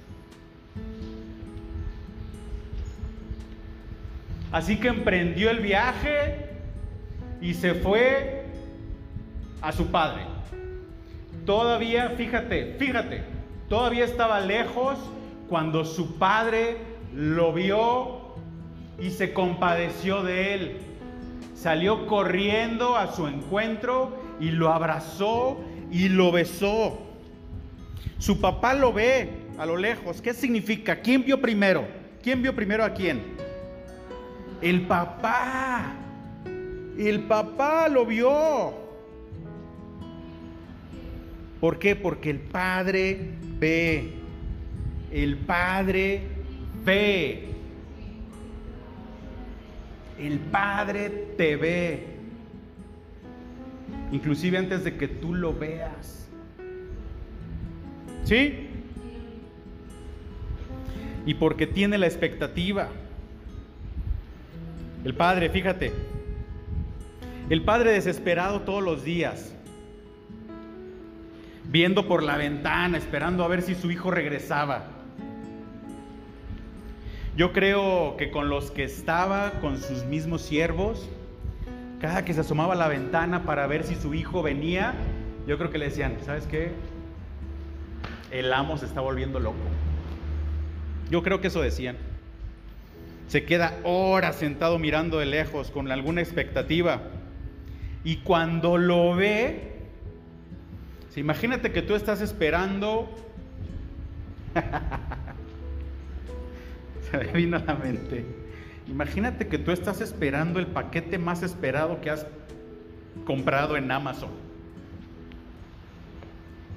[4.51, 6.47] Así que emprendió el viaje
[7.41, 8.45] y se fue
[9.61, 10.23] a su padre.
[11.45, 13.23] Todavía, fíjate, fíjate,
[13.69, 14.97] todavía estaba lejos
[15.49, 16.77] cuando su padre
[17.13, 18.35] lo vio
[18.99, 20.77] y se compadeció de él.
[21.55, 25.59] Salió corriendo a su encuentro y lo abrazó
[25.91, 26.99] y lo besó.
[28.19, 30.21] Su papá lo ve a lo lejos.
[30.21, 30.97] ¿Qué significa?
[30.97, 31.87] ¿Quién vio primero?
[32.21, 33.37] ¿Quién vio primero a quién?
[34.61, 35.93] El papá.
[36.97, 38.73] El papá lo vio.
[41.59, 41.95] ¿Por qué?
[41.95, 44.13] Porque el padre ve.
[45.11, 46.21] El padre
[46.83, 47.49] ve.
[50.19, 52.07] El padre te ve.
[54.11, 56.27] Inclusive antes de que tú lo veas.
[58.23, 58.67] ¿Sí?
[61.25, 62.89] Y porque tiene la expectativa.
[65.03, 65.93] El padre, fíjate,
[67.49, 69.53] el padre desesperado todos los días,
[71.65, 74.83] viendo por la ventana, esperando a ver si su hijo regresaba.
[77.37, 81.07] Yo creo que con los que estaba, con sus mismos siervos,
[82.01, 84.93] cada que se asomaba a la ventana para ver si su hijo venía,
[85.47, 86.71] yo creo que le decían, ¿sabes qué?
[88.31, 89.57] El amo se está volviendo loco.
[91.09, 91.95] Yo creo que eso decían
[93.27, 97.01] se queda horas sentado mirando de lejos con alguna expectativa.
[98.03, 99.73] Y cuando lo ve,
[101.15, 103.09] imagínate que tú estás esperando,
[107.11, 108.25] se me vino a la mente,
[108.87, 112.25] imagínate que tú estás esperando el paquete más esperado que has
[113.25, 114.29] comprado en Amazon.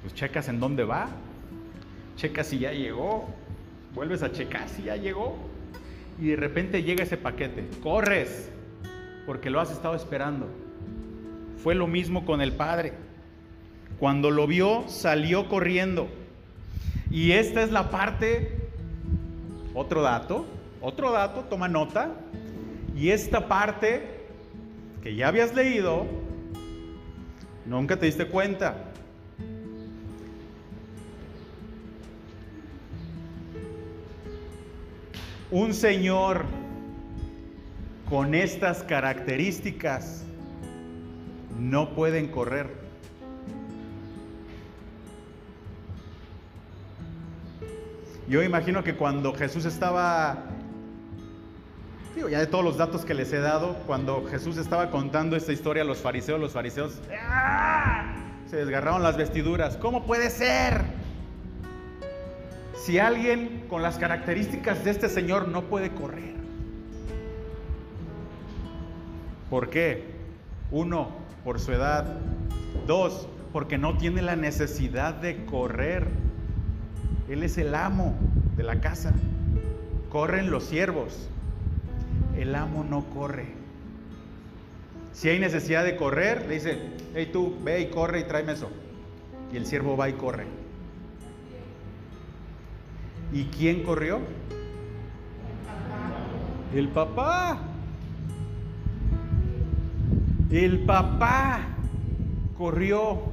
[0.01, 1.07] Pues checas en dónde va,
[2.17, 3.29] checas si ya llegó,
[3.93, 5.50] vuelves a checar si ya llegó
[6.21, 7.67] y de repente llega ese paquete.
[7.81, 8.51] Corres
[9.25, 10.47] porque lo has estado esperando.
[11.57, 12.93] Fue lo mismo con el padre.
[13.99, 16.09] Cuando lo vio, salió corriendo.
[17.09, 18.69] Y esta es la parte,
[19.73, 20.45] otro dato,
[20.79, 22.11] otro dato, toma nota.
[22.95, 24.21] Y esta parte
[25.01, 26.05] que ya habías leído,
[27.65, 28.90] nunca te diste cuenta.
[35.51, 36.45] Un Señor
[38.09, 40.23] con estas características
[41.59, 42.69] no pueden correr.
[48.29, 50.45] Yo imagino que cuando Jesús estaba,
[52.15, 55.51] digo, ya de todos los datos que les he dado, cuando Jesús estaba contando esta
[55.51, 58.15] historia a los fariseos, los fariseos ¡ah!
[58.49, 59.75] se desgarraron las vestiduras.
[59.75, 61.00] ¿Cómo puede ser?
[62.83, 66.33] Si alguien con las características de este Señor no puede correr?
[69.51, 70.05] ¿Por qué?
[70.71, 71.09] Uno,
[71.43, 72.17] por su edad.
[72.87, 76.07] Dos, porque no tiene la necesidad de correr.
[77.29, 78.15] Él es el amo
[78.57, 79.13] de la casa.
[80.09, 81.29] Corren los siervos.
[82.35, 83.45] El amo no corre.
[85.13, 86.79] Si hay necesidad de correr, le dice,
[87.13, 88.71] hey tú, ve y corre y tráeme eso.
[89.53, 90.60] Y el siervo va y corre.
[93.33, 94.19] ¿Y quién corrió?
[96.75, 97.59] El papá.
[100.49, 101.61] El papá
[102.57, 103.31] corrió.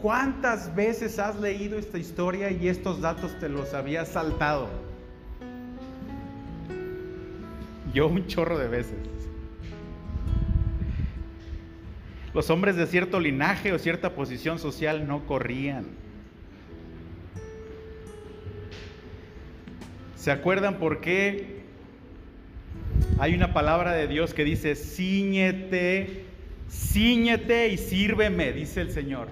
[0.00, 4.68] ¿Cuántas veces has leído esta historia y estos datos te los habías saltado?
[7.94, 8.96] Yo un chorro de veces.
[12.34, 16.01] Los hombres de cierto linaje o cierta posición social no corrían.
[20.22, 21.62] ¿Se acuerdan por qué
[23.18, 26.26] hay una palabra de Dios que dice, ciñete,
[26.70, 29.26] ciñete y sírveme, dice el Señor?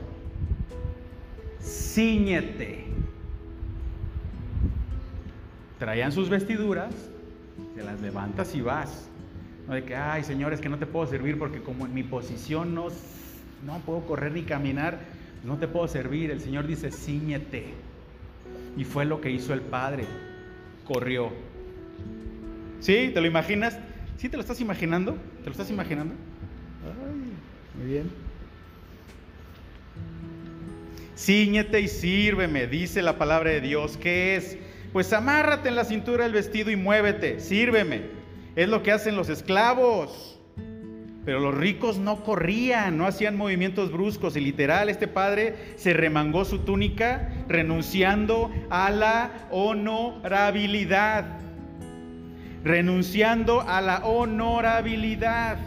[1.62, 2.86] Ciñete.
[5.78, 6.92] Traían sus vestiduras,
[7.76, 9.08] te las levantas y vas.
[9.68, 12.02] No de que, ay, Señor, es que no te puedo servir porque como en mi
[12.02, 12.88] posición no,
[13.64, 14.98] no puedo correr ni caminar,
[15.44, 16.32] no te puedo servir.
[16.32, 17.74] El Señor dice, ciñete.
[18.76, 20.04] Y fue lo que hizo el Padre.
[20.92, 21.30] Corrió.
[22.80, 23.12] ¿Sí?
[23.14, 23.78] ¿Te lo imaginas?
[24.16, 25.16] ¿Sí te lo estás imaginando?
[25.38, 26.16] ¿Te lo estás imaginando?
[26.84, 27.32] Ay,
[27.78, 28.10] muy bien.
[31.16, 33.96] Cíñete y sírveme, dice la palabra de Dios.
[33.98, 34.58] ¿Qué es?
[34.92, 38.06] Pues amárrate en la cintura del vestido y muévete, sírveme.
[38.56, 40.39] Es lo que hacen los esclavos.
[41.24, 44.36] Pero los ricos no corrían, no hacían movimientos bruscos.
[44.36, 51.38] Y literal, este padre se remangó su túnica renunciando a la honorabilidad.
[52.64, 55.58] Renunciando a la honorabilidad.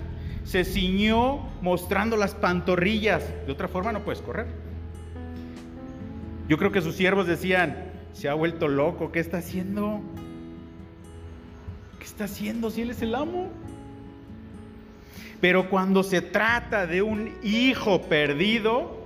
[0.43, 3.23] Se ciñó mostrando las pantorrillas.
[3.45, 4.47] De otra forma no puedes correr.
[6.49, 10.01] Yo creo que sus siervos decían, se ha vuelto loco, ¿qué está haciendo?
[11.99, 13.49] ¿Qué está haciendo si él es el amo?
[15.43, 19.03] Pero cuando se trata de un hijo perdido,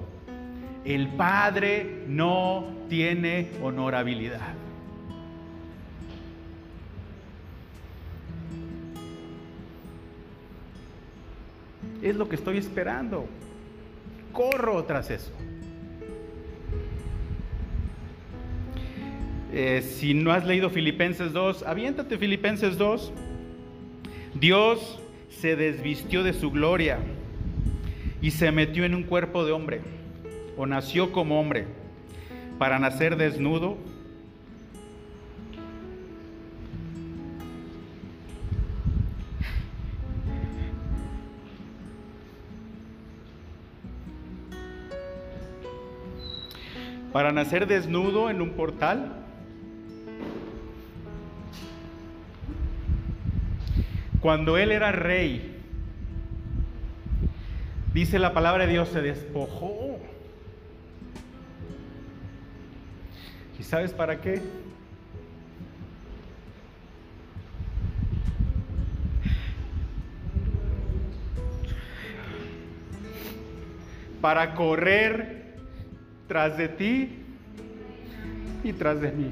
[0.86, 4.54] el padre no tiene honorabilidad.
[12.04, 13.26] Es lo que estoy esperando.
[14.32, 15.32] Corro tras eso.
[19.52, 23.12] Eh, si no has leído Filipenses 2, aviéntate Filipenses 2.
[24.36, 25.00] Dios
[25.42, 26.98] se desvistió de su gloria
[28.22, 29.82] y se metió en un cuerpo de hombre,
[30.58, 31.68] o nació como hombre,
[32.58, 33.78] para nacer desnudo.
[47.14, 49.27] Para nacer desnudo en un portal
[54.22, 55.56] Cuando él era rey,
[57.94, 60.00] dice la palabra de Dios, se despojó.
[63.60, 64.42] ¿Y sabes para qué?
[74.20, 75.56] Para correr
[76.28, 77.24] tras de ti
[78.64, 79.32] y tras de mí.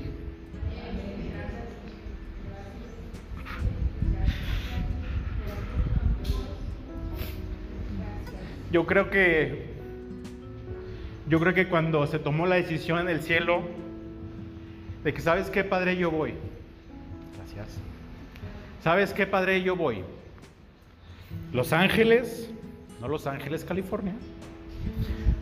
[8.71, 9.75] Yo creo que
[11.27, 13.63] yo creo que cuando se tomó la decisión en el cielo
[15.03, 16.33] de que sabes qué padre yo voy.
[17.35, 17.79] Gracias.
[18.83, 20.03] ¿Sabes qué padre yo voy?
[21.51, 22.51] Los ángeles,
[23.01, 24.13] no Los Ángeles, California.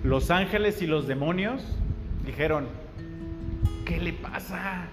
[0.04, 1.62] Los ángeles y los demonios
[2.26, 2.68] dijeron,
[3.86, 4.86] ¿qué le pasa?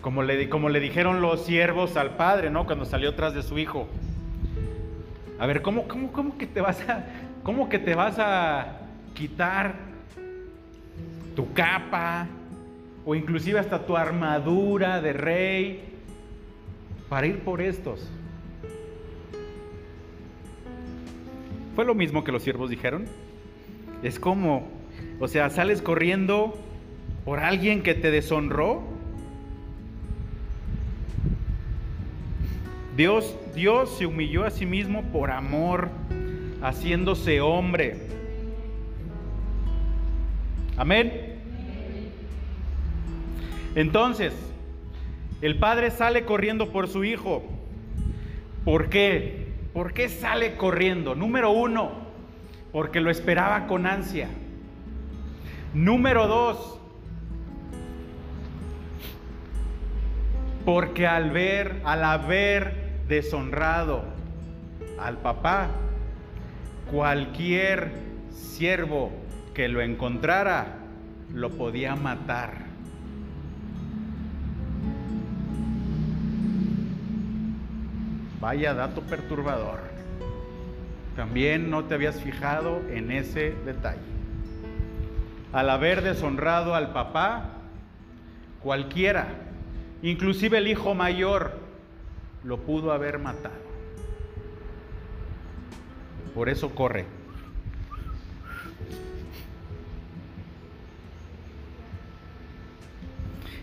[0.00, 2.66] Como le, como le dijeron los siervos al padre, ¿no?
[2.66, 3.88] Cuando salió tras de su hijo.
[5.38, 7.06] A ver, ¿cómo, cómo, cómo que te vas a,
[7.42, 8.78] cómo que te vas a
[9.14, 9.74] quitar
[11.34, 12.28] tu capa
[13.04, 15.84] o inclusive hasta tu armadura de rey
[17.08, 18.08] para ir por estos?
[21.74, 23.06] Fue lo mismo que los siervos dijeron.
[24.04, 24.68] Es como,
[25.18, 26.56] o sea, sales corriendo
[27.24, 28.93] por alguien que te deshonró
[32.96, 35.90] Dios, Dios se humilló a sí mismo por amor,
[36.62, 37.96] haciéndose hombre.
[40.76, 41.34] Amén.
[43.74, 44.32] Entonces,
[45.42, 47.42] el padre sale corriendo por su hijo.
[48.64, 49.48] ¿Por qué?
[49.72, 51.16] ¿Por qué sale corriendo?
[51.16, 51.90] Número uno,
[52.72, 54.28] porque lo esperaba con ansia.
[55.74, 56.78] Número dos,
[60.64, 64.04] porque al ver, al haber deshonrado
[64.98, 65.68] al papá,
[66.90, 67.92] cualquier
[68.30, 69.12] siervo
[69.52, 70.78] que lo encontrara
[71.32, 72.64] lo podía matar.
[78.40, 79.80] Vaya dato perturbador.
[81.16, 84.00] También no te habías fijado en ese detalle.
[85.52, 87.50] Al haber deshonrado al papá,
[88.60, 89.28] cualquiera,
[90.02, 91.63] inclusive el hijo mayor,
[92.44, 93.54] lo pudo haber matado.
[96.34, 97.06] Por eso corre.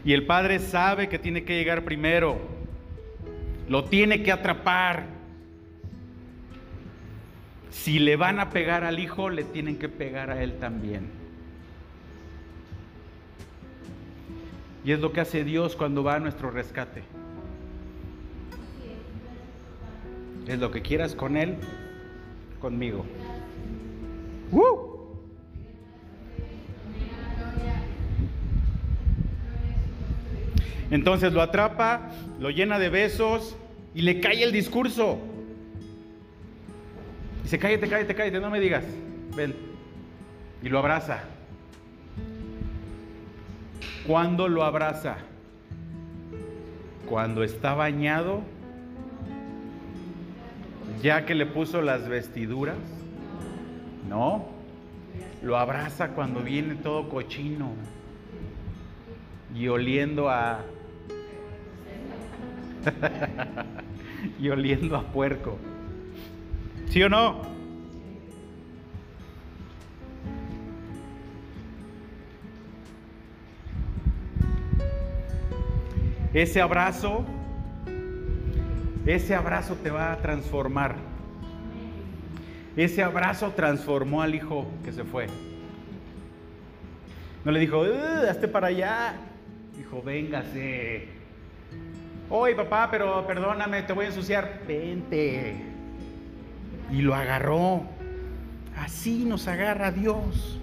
[0.04, 2.40] Y el padre sabe que tiene que llegar primero.
[3.70, 5.06] Lo tiene que atrapar.
[7.70, 11.10] Si le van a pegar al hijo, le tienen que pegar a él también.
[14.84, 17.04] Y es lo que hace Dios cuando va a nuestro rescate.
[20.52, 21.56] Es lo que quieras con él,
[22.60, 23.06] conmigo.
[24.52, 24.91] ¡Woo!
[30.89, 33.56] Entonces lo atrapa, lo llena de besos
[33.95, 35.20] y le cae el discurso.
[37.43, 38.84] Dice, cállate, cállate, cállate, no me digas.
[39.34, 39.56] Ven.
[40.62, 41.24] Y lo abraza.
[44.06, 45.16] ¿Cuándo lo abraza?
[47.08, 48.41] Cuando está bañado,
[51.02, 52.78] ya que le puso las vestiduras.
[54.08, 54.45] No,
[55.41, 57.72] lo abraza cuando viene todo cochino
[59.56, 60.64] y oliendo a
[64.39, 65.58] y oliendo a puerco.
[66.89, 67.41] ¿Sí o no?
[76.34, 77.26] Ese abrazo,
[79.06, 80.95] ese abrazo te va a transformar.
[82.76, 85.28] Ese abrazo transformó al hijo que se fue.
[87.43, 87.84] No le dijo,
[88.30, 89.16] hazte para allá.
[89.76, 91.08] Dijo, véngase.
[92.30, 94.62] Oye, papá, pero perdóname, te voy a ensuciar.
[94.68, 95.56] Vente.
[96.91, 97.84] Y lo agarró.
[98.78, 100.60] Así nos agarra Dios.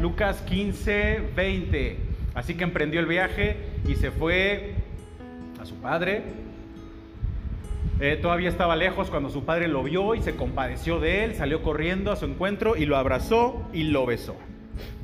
[0.00, 1.98] Lucas 15, 20.
[2.34, 3.56] Así que emprendió el viaje
[3.86, 4.77] y se fue
[5.60, 6.22] a su padre.
[8.00, 11.62] Eh, todavía estaba lejos cuando su padre lo vio y se compadeció de él, salió
[11.62, 14.36] corriendo a su encuentro y lo abrazó y lo besó.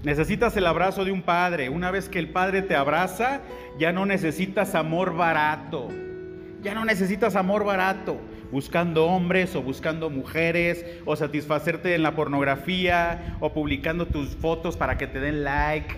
[0.04, 1.70] Necesitas el abrazo de un padre.
[1.70, 3.40] Una vez que el padre te abraza,
[3.78, 5.88] ya no necesitas amor barato.
[6.62, 8.20] Ya no necesitas amor barato.
[8.52, 14.98] Buscando hombres o buscando mujeres o satisfacerte en la pornografía o publicando tus fotos para
[14.98, 15.96] que te den like.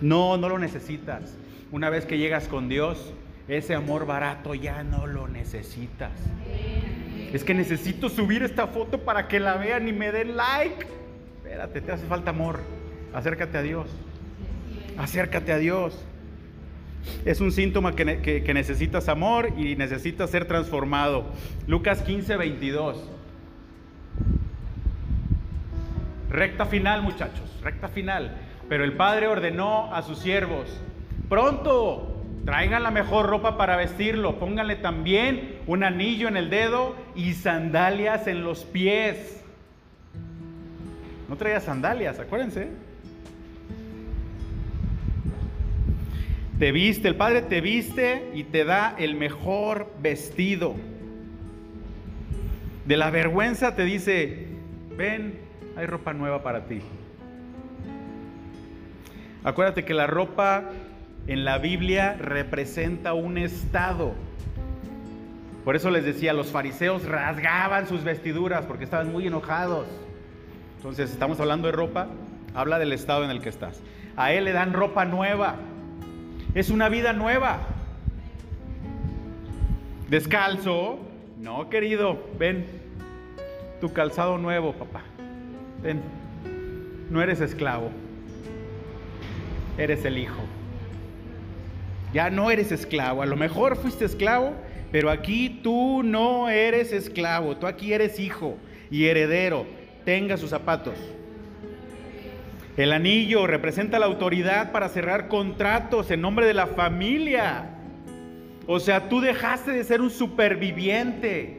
[0.00, 1.39] No, no lo necesitas.
[1.72, 3.12] Una vez que llegas con Dios,
[3.48, 6.12] ese amor barato ya no lo necesitas.
[7.32, 10.86] Es que necesito subir esta foto para que la vean y me den like.
[11.38, 12.60] Espérate, te hace falta amor.
[13.12, 13.88] Acércate a Dios.
[14.98, 16.04] Acércate a Dios.
[17.24, 18.04] Es un síntoma que,
[18.54, 21.24] necesitas amor y necesitas ser transformado.
[21.66, 23.08] Lucas 15, 22.
[26.30, 28.36] Recta final, muchachos, recta final.
[28.68, 30.68] Pero el padre ordenó a sus siervos,
[31.30, 37.32] pronto, traigan la mejor ropa para vestirlo, pónganle también un anillo en el dedo y
[37.32, 39.42] sandalias en los pies.
[41.28, 42.68] No traía sandalias, acuérdense.
[46.58, 50.74] Te viste, el Padre te viste y te da el mejor vestido.
[52.84, 54.48] De la vergüenza te dice,
[54.96, 55.38] ven,
[55.76, 56.80] hay ropa nueva para ti.
[59.44, 60.64] Acuérdate que la ropa
[61.30, 64.14] en la Biblia representa un estado.
[65.64, 69.86] Por eso les decía, los fariseos rasgaban sus vestiduras porque estaban muy enojados.
[70.78, 72.08] Entonces, estamos hablando de ropa,
[72.52, 73.80] habla del estado en el que estás.
[74.16, 75.54] A él le dan ropa nueva.
[76.56, 77.60] Es una vida nueva.
[80.08, 80.98] Descalzo,
[81.38, 82.66] no querido, ven,
[83.80, 85.02] tu calzado nuevo, papá.
[85.80, 86.02] Ven,
[87.08, 87.90] no eres esclavo,
[89.78, 90.42] eres el hijo.
[92.12, 94.54] Ya no eres esclavo, a lo mejor fuiste esclavo,
[94.90, 98.56] pero aquí tú no eres esclavo, tú aquí eres hijo
[98.90, 99.66] y heredero
[100.04, 100.94] tenga sus zapatos.
[102.76, 107.68] El anillo representa la autoridad para cerrar contratos en nombre de la familia.
[108.66, 111.58] O sea, tú dejaste de ser un superviviente.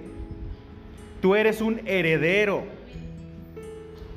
[1.21, 2.63] Tú eres un heredero.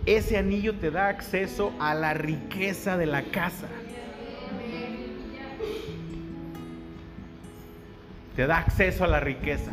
[0.07, 3.69] Ese anillo te da acceso a la riqueza de la casa.
[8.37, 9.71] Te da acceso a la riqueza.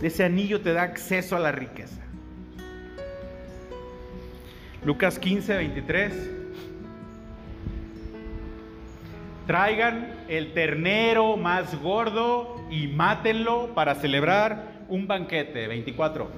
[0.00, 2.00] Ese anillo te da acceso a la riqueza.
[4.84, 6.30] Lucas 15, 23.
[9.46, 15.66] Traigan el ternero más gordo y mátenlo para celebrar un banquete.
[15.66, 16.30] 24.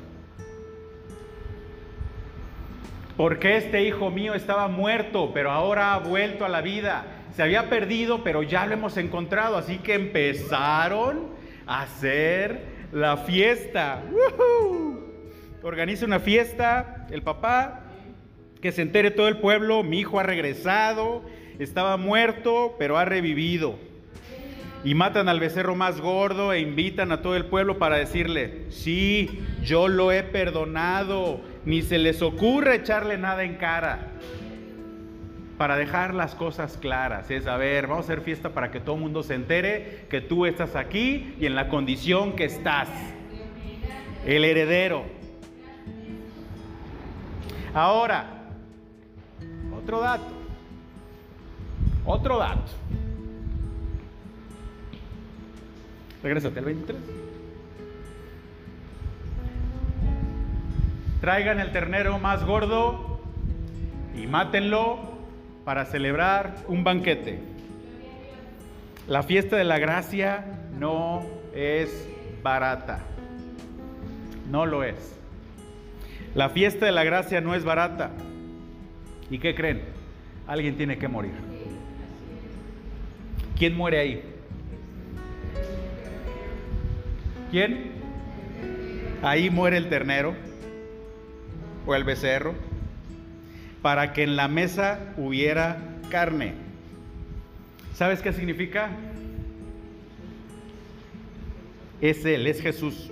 [3.18, 7.17] Porque este hijo mío estaba muerto, pero ahora ha vuelto a la vida.
[7.38, 9.56] Se había perdido, pero ya lo hemos encontrado.
[9.56, 11.28] Así que empezaron
[11.68, 14.02] a hacer la fiesta.
[15.62, 17.84] Organiza una fiesta el papá
[18.60, 21.22] que se entere todo el pueblo, mi hijo ha regresado,
[21.60, 23.78] estaba muerto, pero ha revivido.
[24.82, 29.44] Y matan al becerro más gordo e invitan a todo el pueblo para decirle, sí,
[29.62, 34.08] yo lo he perdonado, ni se les ocurre echarle nada en cara.
[35.58, 37.30] Para dejar las cosas claras.
[37.30, 40.20] Es, a ver, vamos a hacer fiesta para que todo el mundo se entere que
[40.20, 42.88] tú estás aquí y en la condición que estás.
[44.24, 45.04] El heredero.
[47.74, 48.44] Ahora,
[49.76, 50.32] otro dato.
[52.06, 52.72] Otro dato.
[56.22, 56.96] Regrésate al 23.
[61.20, 63.20] Traigan el ternero más gordo
[64.16, 65.17] y mátenlo
[65.68, 67.40] para celebrar un banquete.
[69.06, 70.46] La fiesta de la gracia
[70.78, 72.08] no es
[72.42, 73.00] barata.
[74.50, 75.14] No lo es.
[76.34, 78.12] La fiesta de la gracia no es barata.
[79.28, 79.82] ¿Y qué creen?
[80.46, 81.34] Alguien tiene que morir.
[83.58, 84.22] ¿Quién muere ahí?
[87.50, 87.92] ¿Quién?
[89.22, 90.34] Ahí muere el ternero
[91.84, 92.54] o el becerro
[93.82, 95.78] para que en la mesa hubiera
[96.10, 96.54] carne.
[97.94, 98.90] ¿Sabes qué significa?
[102.00, 103.10] Es Él, es Jesús.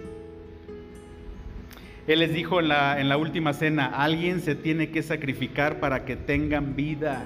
[2.06, 6.76] Él les dijo en la, última cena, alguien se tiene que sacrificar para que tengan
[6.76, 7.24] vida.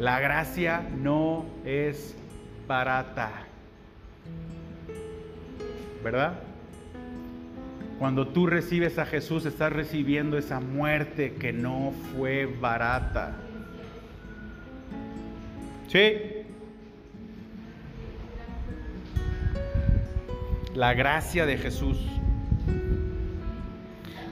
[0.00, 2.16] La gracia no es
[2.66, 3.30] barata.
[6.02, 6.40] ¿Verdad?
[8.04, 13.34] Cuando tú recibes a Jesús, estás recibiendo esa muerte que no fue barata.
[15.88, 16.12] ¿Sí?
[20.74, 21.96] La gracia de Jesús.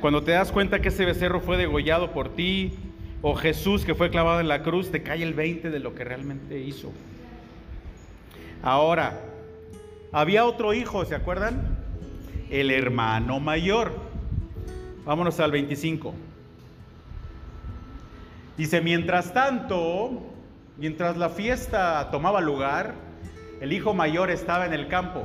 [0.03, 2.75] Cuando te das cuenta que ese becerro fue degollado por ti,
[3.23, 6.05] o Jesús que fue clavado en la cruz, te cae el 20 de lo que
[6.05, 6.93] realmente hizo.
[8.63, 9.19] Ahora,
[10.13, 11.72] había otro hijo, ¿se acuerdan?
[12.53, 13.95] El hermano mayor.
[15.07, 16.13] Vámonos al 25.
[18.59, 20.23] Dice, mientras tanto,
[20.77, 22.93] mientras la fiesta tomaba lugar,
[23.63, 25.25] el hijo mayor estaba en el campo.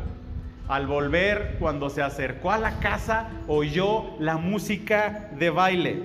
[0.69, 6.03] Al volver, cuando se acercó a la casa, oyó la música de baile.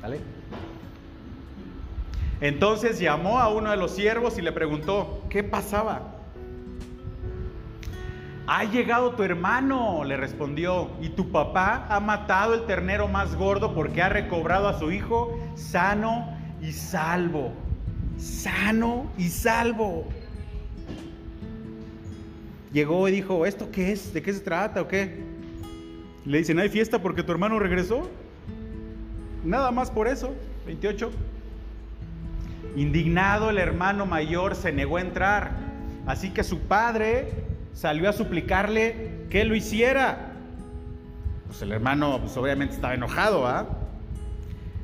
[0.00, 0.20] ¿Vale?
[2.40, 6.13] Entonces llamó a uno de los siervos y le preguntó, ¿qué pasaba?
[8.46, 13.74] Ha llegado tu hermano, le respondió, y tu papá ha matado el ternero más gordo
[13.74, 17.52] porque ha recobrado a su hijo sano y salvo.
[18.18, 20.06] Sano y salvo
[22.74, 24.12] llegó y dijo, ¿esto qué es?
[24.12, 25.22] ¿De qué se trata o qué?
[26.26, 28.10] Le dicen, ¿hay fiesta porque tu hermano regresó?
[29.44, 30.34] Nada más por eso,
[30.66, 31.10] 28.
[32.76, 35.52] Indignado el hermano mayor se negó a entrar,
[36.06, 37.43] así que su padre
[37.74, 40.32] salió a suplicarle que lo hiciera.
[41.46, 43.66] Pues el hermano pues obviamente estaba enojado, ¿ah?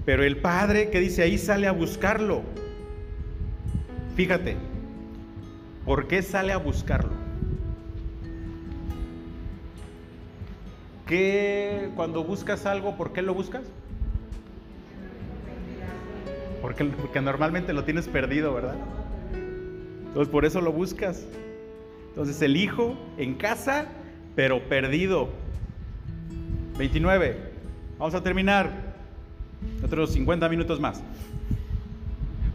[0.05, 2.43] Pero el padre que dice ahí sale a buscarlo.
[4.17, 4.57] Fíjate,
[5.87, 7.21] ¿por qué sale a buscarlo?
[11.11, 13.65] qué cuando buscas algo, por qué lo buscas?
[16.63, 18.77] Porque, porque normalmente lo tienes perdido, ¿verdad?
[20.07, 21.27] Entonces por eso lo buscas.
[22.11, 23.87] Entonces el hijo en casa,
[24.37, 25.31] pero perdido.
[26.79, 27.51] 29.
[27.99, 28.71] Vamos a terminar.
[29.85, 31.03] Otros 50 minutos más.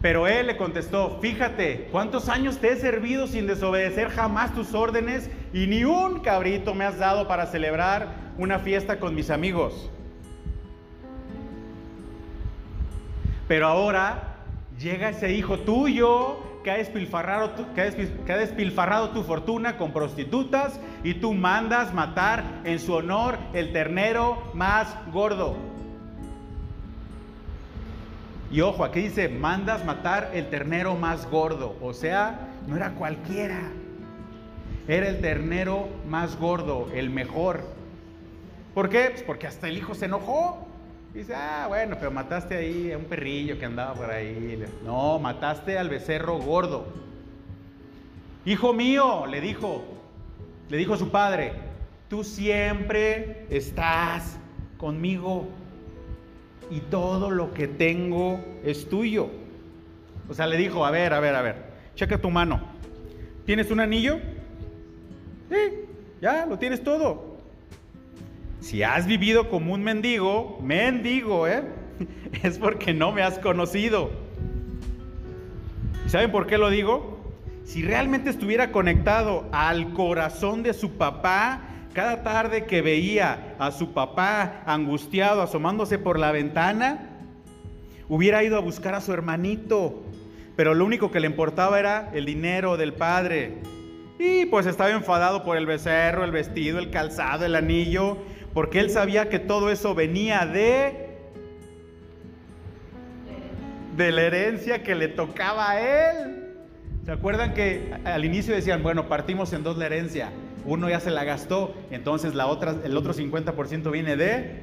[0.02, 5.30] Pero él le contestó, fíjate, ¿cuántos años te he servido sin desobedecer jamás tus órdenes
[5.52, 9.90] y ni un cabrito me has dado para celebrar una fiesta con mis amigos.
[13.48, 14.36] Pero ahora
[14.78, 17.64] llega ese hijo tuyo que ha, despilfarrado tu,
[18.26, 24.92] despilfarrado tu fortuna con prostitutas y tú mandas matar en su honor el ternero más
[25.12, 25.54] gordo.
[28.50, 31.76] Y ojo, aquí dice, mandas matar el ternero más gordo.
[31.80, 33.70] O sea, no era cualquiera.
[34.88, 37.60] Era el ternero más gordo, el mejor.
[38.74, 39.10] ¿Por qué?
[39.12, 40.66] Pues porque hasta el hijo se enojó.
[41.16, 44.62] Dice, ah, bueno, pero mataste ahí a un perrillo que andaba por ahí.
[44.84, 46.88] No, mataste al becerro gordo.
[48.44, 49.82] Hijo mío, le dijo,
[50.68, 51.52] le dijo su padre,
[52.10, 54.38] tú siempre estás
[54.76, 55.48] conmigo
[56.70, 59.30] y todo lo que tengo es tuyo.
[60.28, 61.56] O sea, le dijo, a ver, a ver, a ver,
[61.94, 62.60] checa tu mano.
[63.46, 64.18] ¿Tienes un anillo?
[65.48, 65.86] Sí,
[66.20, 67.35] ya, lo tienes todo.
[68.60, 71.62] Si has vivido como un mendigo, mendigo, ¿eh?
[72.42, 74.10] es porque no me has conocido.
[76.06, 77.18] ¿Y saben por qué lo digo?
[77.64, 83.92] Si realmente estuviera conectado al corazón de su papá, cada tarde que veía a su
[83.92, 87.16] papá angustiado asomándose por la ventana,
[88.08, 90.04] Hubiera ido a buscar a su hermanito,
[90.54, 93.58] pero lo único que le importaba era el dinero del padre.
[94.20, 98.18] Y pues estaba enfadado por el becerro, el vestido, el calzado, el anillo,
[98.56, 101.10] porque él sabía que todo eso venía de
[103.98, 106.54] de la herencia que le tocaba a él.
[107.04, 110.30] ¿Se acuerdan que al inicio decían, bueno, partimos en dos la herencia?
[110.64, 114.62] Uno ya se la gastó, entonces la otra, el otro 50% viene de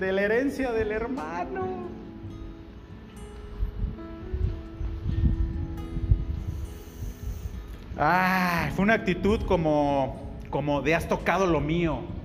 [0.00, 1.88] de la herencia del hermano.
[7.96, 12.17] Ah, fue una actitud como, como de has tocado lo mío.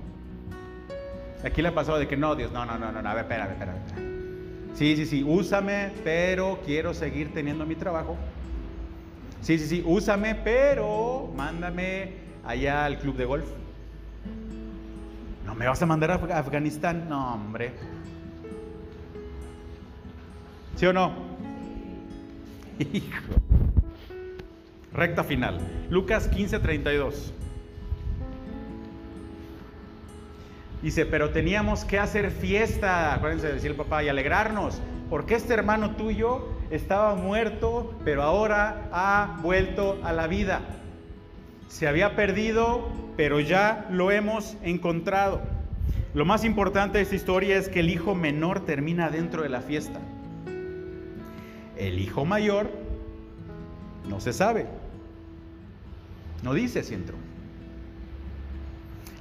[1.44, 3.78] Aquí le pasado de que no, Dios, no, no, no, no, a ver, espérame, espérame.
[4.74, 8.16] Sí, sí, sí, úsame, pero quiero seguir teniendo mi trabajo.
[9.42, 12.14] Sí, sí, sí, úsame, pero mándame
[12.44, 13.46] allá al club de golf.
[15.44, 17.08] No me vas a mandar a Afganistán.
[17.08, 17.72] No, hombre.
[20.76, 21.12] ¿Sí o no?
[22.78, 23.34] Hijo.
[24.92, 25.60] Recta final.
[25.90, 27.43] Lucas 15:32.
[30.84, 35.54] Dice, pero teníamos que hacer fiesta, acuérdense de decir el papá, y alegrarnos, porque este
[35.54, 40.60] hermano tuyo estaba muerto, pero ahora ha vuelto a la vida.
[41.68, 45.40] Se había perdido, pero ya lo hemos encontrado.
[46.12, 49.62] Lo más importante de esta historia es que el hijo menor termina dentro de la
[49.62, 50.00] fiesta.
[51.78, 52.70] El hijo mayor
[54.06, 54.66] no se sabe.
[56.42, 57.23] No dice si entró.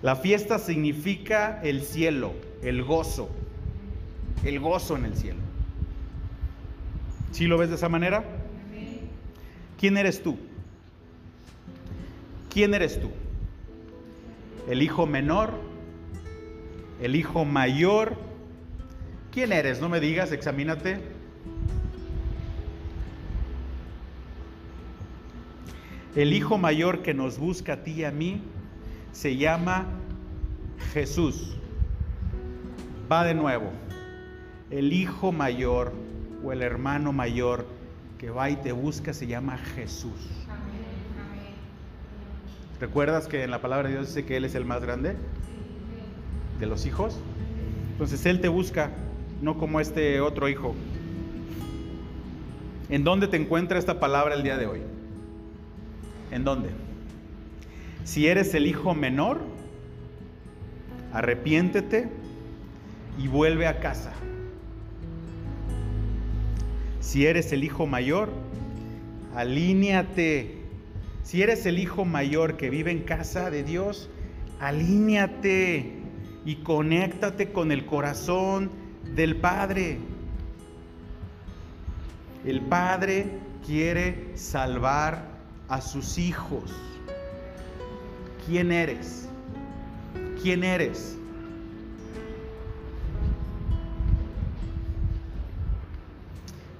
[0.03, 3.29] La fiesta significa el cielo, el gozo,
[4.43, 5.39] el gozo en el cielo.
[7.31, 8.25] ¿Sí lo ves de esa manera?
[9.79, 10.37] ¿Quién eres tú?
[12.53, 13.11] ¿Quién eres tú?
[14.69, 15.53] ¿El hijo menor?
[17.01, 18.17] ¿El hijo mayor?
[19.31, 19.79] ¿Quién eres?
[19.79, 20.99] No me digas, examínate.
[26.13, 28.41] El hijo mayor que nos busca a ti y a mí
[29.13, 29.85] se llama
[30.91, 31.55] Jesús.
[33.09, 33.71] Va de nuevo.
[34.69, 35.93] El hijo mayor
[36.43, 37.65] o el hermano mayor
[38.17, 40.29] que va y te busca se llama Jesús.
[42.81, 45.15] ¿Recuerdas que en la palabra de Dios dice que Él es el más grande
[46.59, 47.17] de los hijos?
[47.91, 48.89] Entonces Él te busca,
[49.41, 50.73] no como este otro hijo.
[52.89, 54.81] ¿En dónde te encuentra esta palabra el día de hoy?
[56.31, 56.69] ¿En dónde?
[58.03, 59.41] Si eres el hijo menor,
[61.13, 62.09] arrepiéntete
[63.17, 64.11] y vuelve a casa.
[66.99, 68.29] Si eres el hijo mayor,
[69.35, 70.57] alíñate.
[71.23, 74.09] Si eres el hijo mayor que vive en casa de Dios,
[74.59, 75.93] alíñate
[76.45, 78.71] y conéctate con el corazón
[79.15, 79.99] del Padre.
[82.45, 83.27] El Padre
[83.65, 85.23] quiere salvar
[85.69, 86.73] a sus hijos.
[88.45, 89.29] ¿Quién eres?
[90.41, 91.17] ¿Quién eres?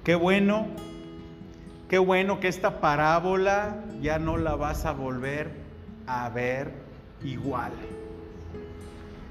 [0.04, 0.66] Qué bueno,
[1.88, 5.50] qué bueno que esta parábola ya no la vas a volver
[6.06, 6.72] a ver
[7.22, 7.72] igual.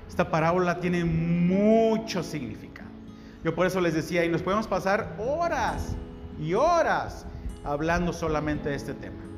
[0.10, 2.90] Esta parábola tiene mucho significado.
[3.44, 5.96] Yo por eso les decía, y nos podemos pasar horas
[6.40, 7.28] y horas
[7.64, 9.33] hablando solamente de este tema.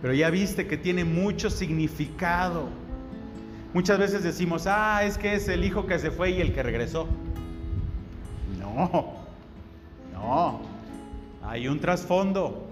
[0.00, 2.68] Pero ya viste que tiene mucho significado.
[3.74, 6.62] Muchas veces decimos, ah, es que es el hijo que se fue y el que
[6.62, 7.08] regresó.
[8.58, 9.14] No,
[10.12, 10.60] no,
[11.42, 12.66] hay un trasfondo.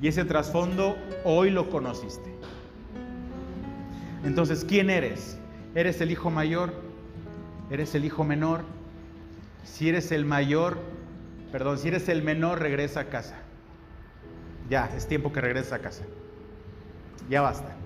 [0.00, 2.32] Y ese trasfondo hoy lo conociste.
[4.24, 5.38] Entonces, ¿quién eres?
[5.74, 6.72] ¿Eres el hijo mayor?
[7.70, 8.62] ¿Eres el hijo menor?
[9.64, 10.78] Si eres el mayor,
[11.50, 13.41] perdón, si eres el menor, regresa a casa.
[14.72, 16.02] Ya, es tiempo que regreses a casa.
[17.28, 17.76] Ya basta.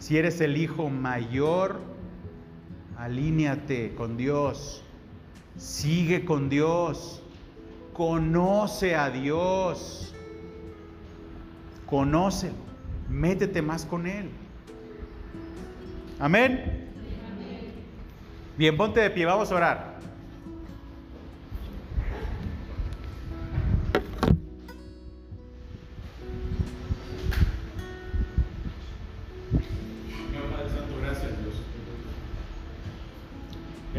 [0.00, 1.78] Si eres el hijo mayor,
[2.98, 4.82] alíñate con Dios.
[5.56, 7.22] Sigue con Dios.
[7.92, 10.12] Conoce a Dios.
[11.86, 12.54] Conócelo.
[13.08, 14.30] Métete más con Él.
[16.18, 16.90] Amén.
[18.58, 19.91] Bien, ponte de pie, vamos a orar.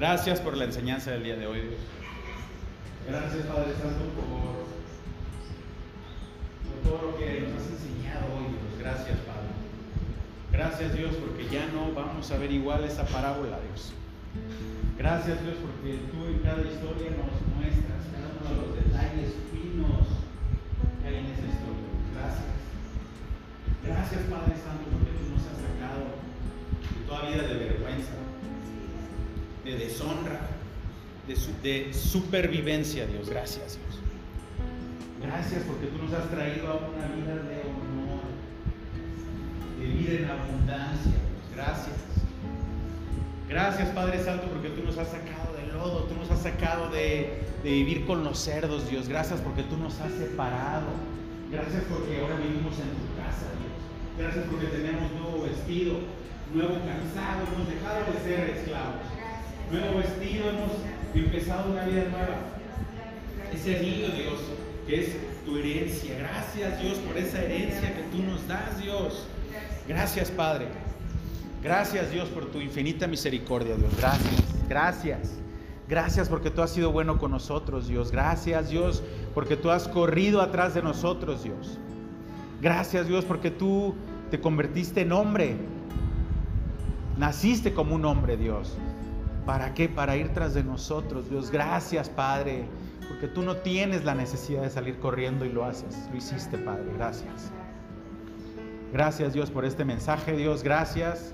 [0.04, 1.62] Gracias por la enseñanza del día de hoy.
[3.08, 4.68] Gracias, Padre Santo, por,
[6.84, 8.84] todo lo que nos has enseñado hoy, Dios.
[8.84, 9.56] Gracias, Padre.
[10.52, 13.94] Gracias, Dios, porque ya no vamos a ver igual esa parábola, Dios.
[14.98, 20.04] Gracias Dios porque tú en cada historia nos muestras cada uno de los detalles finos
[21.00, 21.88] que hay en esa historia.
[22.12, 22.52] Gracias.
[23.88, 28.20] Gracias Padre Santo porque tú nos has sacado de toda vida de vergüenza,
[29.64, 30.42] de deshonra,
[31.28, 33.30] de, supervivencia, Dios.
[33.30, 34.00] Gracias Dios.
[35.22, 38.24] Gracias porque tú nos has traído a una vida de honor,
[39.80, 41.56] de vida en abundancia, Dios.
[41.56, 41.96] Gracias.
[43.48, 47.44] Gracias Padre Santo porque tú nos has sacado del lodo, tú nos has sacado de,
[47.64, 49.08] vivir con los cerdos, Dios.
[49.08, 50.88] Gracias porque tú nos has separado.
[51.50, 53.80] Gracias porque ahora vivimos en tu casa, Dios.
[54.18, 56.00] Gracias porque tenemos nuevo vestido,
[56.54, 59.13] nuevo cansado, hemos dejado de ser esclavos.
[59.72, 60.72] Nuevo vestido, hemos
[61.16, 62.38] empezado una vida nueva.
[63.54, 64.40] Ese niño, Dios,
[64.88, 66.18] que es tu herencia.
[66.20, 69.28] Gracias, Dios, por esa herencia que tú nos das, Dios.
[69.88, 70.68] Gracias, Padre.
[71.64, 73.96] Gracias Dios por tu infinita misericordia, Dios.
[73.98, 75.40] Gracias, gracias.
[75.88, 78.12] Gracias porque tú has sido bueno con nosotros, Dios.
[78.12, 79.02] Gracias Dios
[79.34, 81.78] porque tú has corrido atrás de nosotros, Dios.
[82.62, 83.96] Gracias Dios porque tú
[84.30, 85.56] te convertiste en hombre.
[87.18, 88.76] Naciste como un hombre, Dios.
[89.46, 89.90] ¿Para qué?
[89.90, 91.52] Para ir tras de nosotros, Dios.
[91.52, 92.66] Gracias, Padre,
[93.08, 96.08] porque tú no tienes la necesidad de salir corriendo y lo haces.
[96.12, 96.86] Lo hiciste, Padre.
[96.98, 97.52] Gracias.
[98.94, 100.64] Gracias, Dios, por este mensaje, Dios.
[100.64, 101.34] Gracias.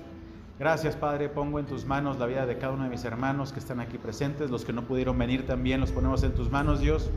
[0.58, 1.28] Gracias, Padre.
[1.28, 3.96] Pongo en tus manos la vida de cada uno de mis hermanos que están aquí
[3.96, 7.10] presentes, los que no pudieron venir también, los ponemos en tus manos, Dios.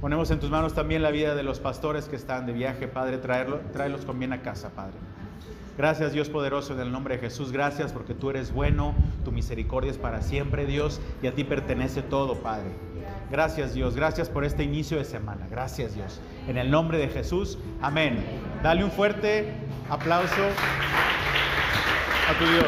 [0.00, 3.16] Ponemos en tus manos también la vida de los pastores que están de viaje, Padre.
[3.18, 4.94] Traerlo, tráelos con bien a casa, Padre.
[5.76, 7.50] Gracias Dios poderoso en el nombre de Jesús.
[7.50, 8.94] Gracias porque tú eres bueno,
[9.24, 12.70] tu misericordia es para siempre Dios y a ti pertenece todo Padre.
[13.30, 15.46] Gracias Dios, gracias por este inicio de semana.
[15.50, 16.20] Gracias Dios.
[16.46, 18.24] En el nombre de Jesús, amén.
[18.62, 19.52] Dale un fuerte
[19.88, 20.42] aplauso
[22.28, 22.66] a tu Dios.